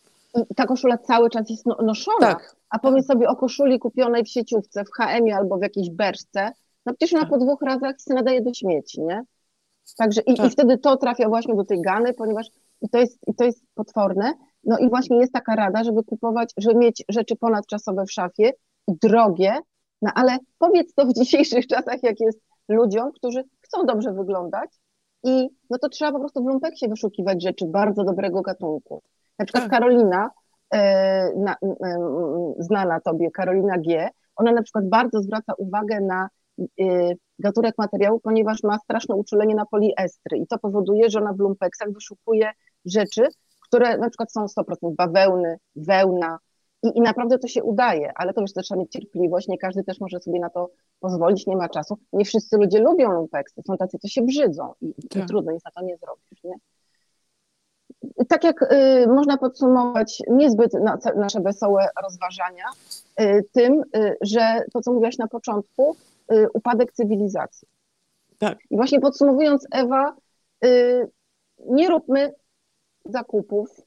[0.56, 2.18] ta koszula cały czas jest no, noszona.
[2.20, 2.56] Tak.
[2.70, 6.52] A pomyśl sobie o koszuli kupionej w sieciówce, w HM albo w jakiejś beczce.
[6.86, 7.30] No przecież ona Tak.
[7.30, 9.22] po dwóch razach się nadaje do śmieci, nie?
[9.96, 10.46] Także i, Tak.
[10.46, 12.46] i wtedy to trafia właśnie do tej gany, ponieważ
[12.82, 14.32] i to, jest, i to jest potworne.
[14.64, 18.52] No i właśnie jest taka rada, żeby kupować, żeby mieć rzeczy ponadczasowe w szafie,
[18.88, 19.58] drogie,
[20.02, 24.70] no ale powiedz to w dzisiejszych czasach, jak jest ludziom, którzy chcą dobrze wyglądać
[25.24, 29.02] i no to trzeba po prostu w lumpeksie wyszukiwać rzeczy bardzo dobrego gatunku.
[29.38, 29.72] Na przykład Tak.
[29.72, 30.30] Karolina,
[30.74, 31.98] e, na, e,
[32.58, 36.28] znana tobie, Karolina G., ona na przykład bardzo zwraca uwagę na
[36.60, 36.84] e,
[37.38, 41.92] gatunek materiału, ponieważ ma straszne uczulenie na poliestry i to powoduje, że ona w lumpeksach
[41.92, 42.50] wyszukuje
[42.84, 43.22] rzeczy,
[43.66, 46.38] które na przykład są 100% bawełny, wełna
[46.82, 49.84] i, i naprawdę to się udaje, ale to już też trzeba mieć cierpliwość, nie każdy
[49.84, 50.70] też może sobie na to
[51.00, 51.98] pozwolić, nie ma czasu.
[52.12, 55.28] Nie wszyscy ludzie lubią lumpeksy, są tacy, co się brzydzą i, i Tak.
[55.28, 56.54] trudno, nic na to nie zrobisz, nie?
[58.28, 62.64] Tak jak y, można podsumować niezbyt na, nasze wesołe rozważania
[63.20, 65.96] y, tym, y, że to, co mówiłaś na początku,
[66.32, 67.68] y, upadek cywilizacji.
[68.38, 68.58] Tak.
[68.70, 70.16] I właśnie podsumowując, Ewa,
[70.64, 71.08] y,
[71.66, 72.32] nie róbmy
[73.04, 73.80] zakupów,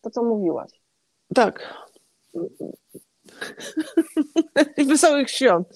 [0.00, 0.70] to co mówiłaś.
[1.34, 1.74] Tak.
[4.76, 5.68] I wesołych świąt.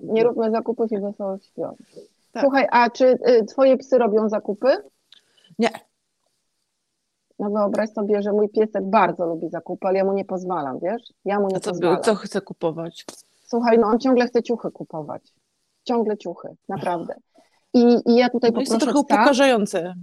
[0.00, 1.78] Nie róbmy zakupów i wesołych świąt.
[2.32, 2.42] Tak.
[2.42, 4.68] Słuchaj, a czy y, twoje psy robią zakupy?
[5.58, 5.70] Nie.
[7.38, 11.02] No wyobraź sobie, że mój piesek bardzo lubi zakupy, ale ja mu nie pozwalam, wiesz?
[11.24, 12.02] Ja mu nie A co, pozwalam.
[12.02, 13.04] co chce kupować?
[13.46, 15.32] Słuchaj, no on ciągle chce ciuchy kupować.
[15.84, 17.14] Ciągle ciuchy, naprawdę.
[17.74, 19.94] I, i ja tutaj No jest to poproszę trochę upokarzające.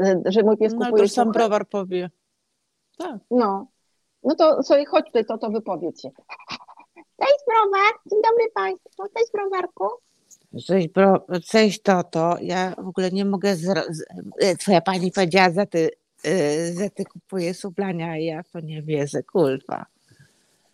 [0.00, 2.10] Y, że mój pies No, ale kupuje to sam browar powie.
[2.98, 3.16] Tak.
[3.30, 3.66] No.
[4.22, 6.10] No to sobie chodź tutaj, to to wypowiedz się.
[7.20, 9.88] Cześć browar, dzień dobry Państwu, cześć browarku.
[10.66, 12.36] Cześć, bro, cześć Toto.
[12.40, 13.56] Ja w ogóle nie mogę.
[13.56, 13.82] Zro...
[14.40, 15.90] e, Twoja pani powiedziała, że ty,
[16.26, 16.30] e,
[16.78, 19.86] że ty kupujesz ubrania, a ja to nie wierzę, kurwa.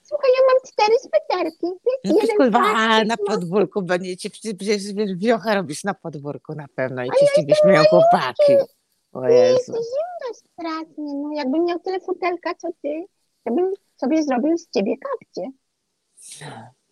[0.03, 1.67] Słuchaj, ja mam cztery sweterki.
[2.05, 3.27] Jakiś kurwa, a na no.
[3.27, 8.53] podwórku będziecie, przecież przecież wiesz, wiocha robisz na podwórku na pewno i ciebie śmieją chłopaki.
[9.13, 9.53] O Jezu.
[9.53, 11.15] jest zimno strasznie.
[11.15, 13.05] No, jakbym miał tyle futelka, co ty,
[13.45, 15.51] to bym sobie zrobił z ciebie kapcie.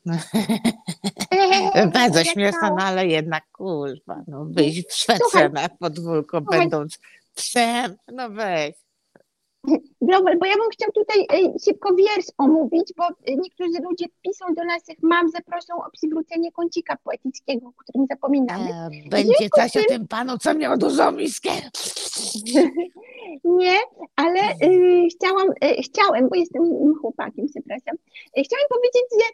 [1.93, 6.59] Bardzo śmieszne, no ale jednak kurwa, no wyjść w Słuchaj, szwece na podwórku, słuchaj.
[6.59, 6.99] będąc
[7.35, 8.88] psem, no weź.
[10.01, 14.89] Bo ja bym chciał tutaj e, szybko wiersz omówić, bo niektórzy ludzie piszą do nas,
[14.89, 18.71] jak mam, zaproszą o przywrócenie kącika poetyckiego, o którym zapominamy.
[18.71, 21.51] E, będzie coś o tym panu, co miał dużą miskę.
[23.45, 23.79] Nie,
[24.17, 27.95] ale y, chciałam, y, chciałem, bo jestem chłopakiem, przepraszam,
[28.39, 29.27] y, chciałam powiedzieć, że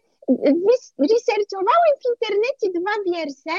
[0.98, 3.58] researchowałem w internecie dwa wiersze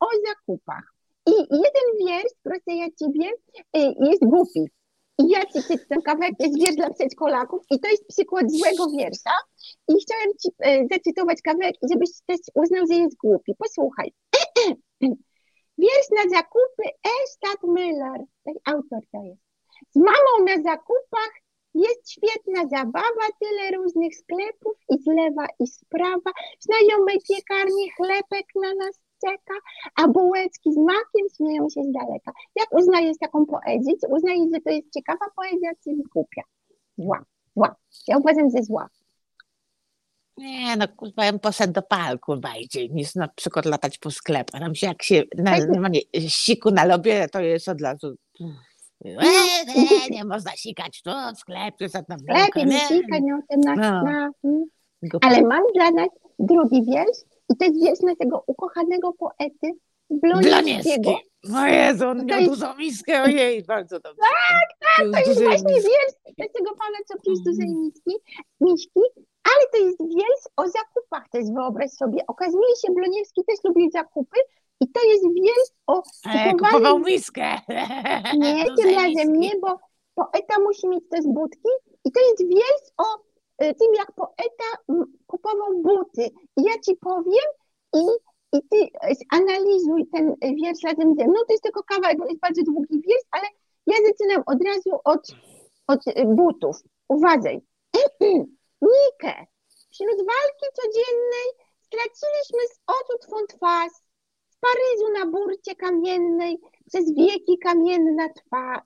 [0.00, 0.94] o zakupach.
[1.26, 3.30] I jeden wiersz, proszę ja ciebie,
[4.10, 4.70] jest głupi.
[5.18, 9.34] I ja ci przeczytam kawałek, jest wiersz dla przedszkolaków i to jest przykład złego wiersza.
[9.88, 13.52] I chciałem ci y, zacytować kawałek, żebyś też uznał, że jest głupi.
[13.58, 14.12] Posłuchaj.
[15.78, 16.84] Wiersz na zakupy
[17.22, 18.20] Estat Müller.
[18.44, 19.42] Taki autor to jest.
[19.90, 21.32] Z mamą na zakupach
[21.74, 26.30] jest świetna zabawa, tyle różnych sklepów i z lewa i z prawa.
[26.60, 29.00] Znajomej piekarni chlebek na nas
[29.96, 32.32] a bułeczki z makiem śmieją się z daleka.
[32.56, 33.92] Jak uznajesz taką poezję?
[34.00, 36.42] Czy uznajesz, że to jest ciekawa poezja, czy głupia?
[36.98, 37.24] Zła,
[37.56, 37.76] zła.
[38.08, 38.88] Ja uważam, że zła.
[40.36, 44.60] Nie, no kurwa, ja bym poszedł do parku bardziej niż na przykład latać po sklepach.
[44.60, 48.14] Tam się jak się na, normalnie siku na lobie, to jest od razu...
[49.04, 53.74] E, e, nie można sikać tu w sklepie, za tam Lepiej nie sikać, no, na,
[53.76, 54.02] No.
[54.02, 54.30] na.
[55.22, 56.08] Ale mam dla nas
[56.38, 59.72] drugi wiersz i to jest wiersz naszego ukochanego poety
[60.10, 61.02] Bloniewskiego.
[61.02, 61.24] Bloniewski.
[61.56, 64.20] O Jezu, on miał jest- dużą miskę, ojej, bardzo dobrze.
[64.20, 66.14] Tak, To jest właśnie wiersz
[66.52, 68.14] tego pana, co pisze z dużej miski,
[68.60, 69.00] miśki,
[69.44, 72.26] ale to jest wiersz o zakupach też, wyobraź sobie.
[72.26, 74.36] Okazuje się, Bloniewski też lubi zakupy
[74.80, 76.58] i to jest wiersz o E, kupowaniu...
[76.58, 77.58] kupował miskę.
[78.36, 79.38] Nie, tym razem miski.
[79.38, 79.78] nie, bo
[80.14, 81.68] poeta musi mieć też budki
[82.04, 83.04] i to jest wiersz o
[83.58, 84.94] tym, jak poeta
[85.26, 86.30] kupował buty.
[86.56, 87.48] Ja ci powiem
[87.94, 88.02] i,
[88.52, 91.34] i ty y, analizuj ten y, wiersz razem ze mną.
[91.46, 93.46] To jest tylko kawałek, bo jest bardzo długi wiersz, ale
[93.86, 95.26] ja zaczynam od razu od,
[95.86, 96.76] od y, butów.
[97.08, 97.60] Uważaj.
[98.92, 99.34] Nikę,
[99.90, 101.48] wśród walki codziennej
[101.80, 103.92] straciliśmy z oczu twą twarz.
[104.50, 108.82] W Paryżu na burcie kamiennej przez wieki kamienna twa,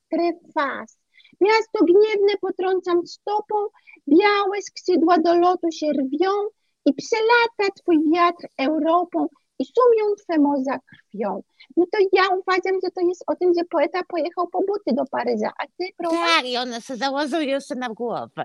[0.50, 0.90] twarz.
[1.40, 3.54] Miasto gniewne potrącam stopą,
[4.08, 6.30] białe skrzydła do lotu się rwią
[6.86, 9.26] i przelata twój wiatr Europą
[9.58, 11.42] i sumią twe moza krwią.
[11.76, 15.02] No to ja uważam, że to jest o tym, że poeta pojechał po buty do
[15.10, 16.18] Paryża, a ty, prowadź?
[16.36, 18.44] Tak, i one se załazują sobie na głowę.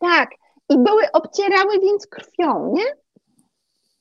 [0.00, 0.30] Tak.
[0.68, 2.84] I były, obcierały więc krwią, nie?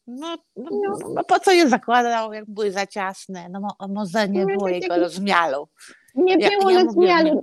[0.08, 0.98] No, no, No.
[1.16, 3.50] no po co je zakładał, jak były za ciasne?
[3.50, 5.68] No mo- może nie No, było jego rozmiaru.
[6.16, 7.42] Nie było ja na mówię, zmiaru.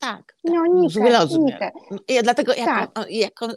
[0.00, 0.34] Tak.
[0.44, 1.44] No, Zły Nika, rozmiar.
[1.44, 1.70] Nika.
[2.08, 2.98] I dlatego jak, Tak.
[2.98, 3.50] on, jak on,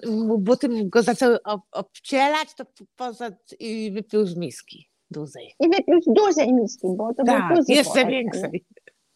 [0.44, 2.64] buty go zaczęły ob, obcielać, to
[2.96, 5.54] poszedł i wypił z miski dużej.
[5.60, 8.16] I wypił z dużej miski, bo to Tak, był duży jeszcze poeta, nie?
[8.18, 8.66] większej.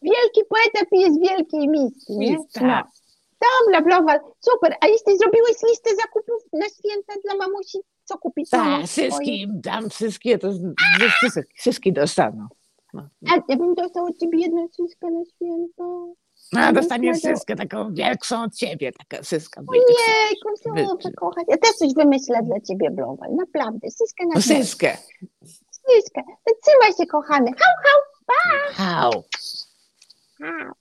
[0.02, 2.38] Wielki poeta pije z wielkiej miski, nie?
[2.38, 2.62] Mis- tak.
[2.62, 2.82] No.
[3.66, 4.74] Dobra, Blowal, super.
[4.80, 10.38] A jeśli zrobiłeś listę zakupów na święta dla mamusi, co kupić Tak, wszystkim dam, wszystkie
[10.38, 10.48] to
[11.54, 12.46] wszystkie, dostaną.
[12.94, 13.08] No.
[13.30, 16.14] A ja bym dostał od ciebie jedną wszystko na święto.
[16.52, 19.62] No, dostaniesz wszystkie taką większą od ciebie, taka syska.
[19.62, 21.44] Wy- super, kochać.
[21.48, 23.34] Ja też coś wymyślę dla ciebie, Blowal.
[23.34, 24.96] Naprawdę, syskę na No syskę.
[25.70, 26.22] Syskę.
[26.44, 27.50] Trzymaj się, kochany.
[27.50, 28.00] Hał, hał,
[28.74, 29.22] Hał.
[30.40, 30.72] hał.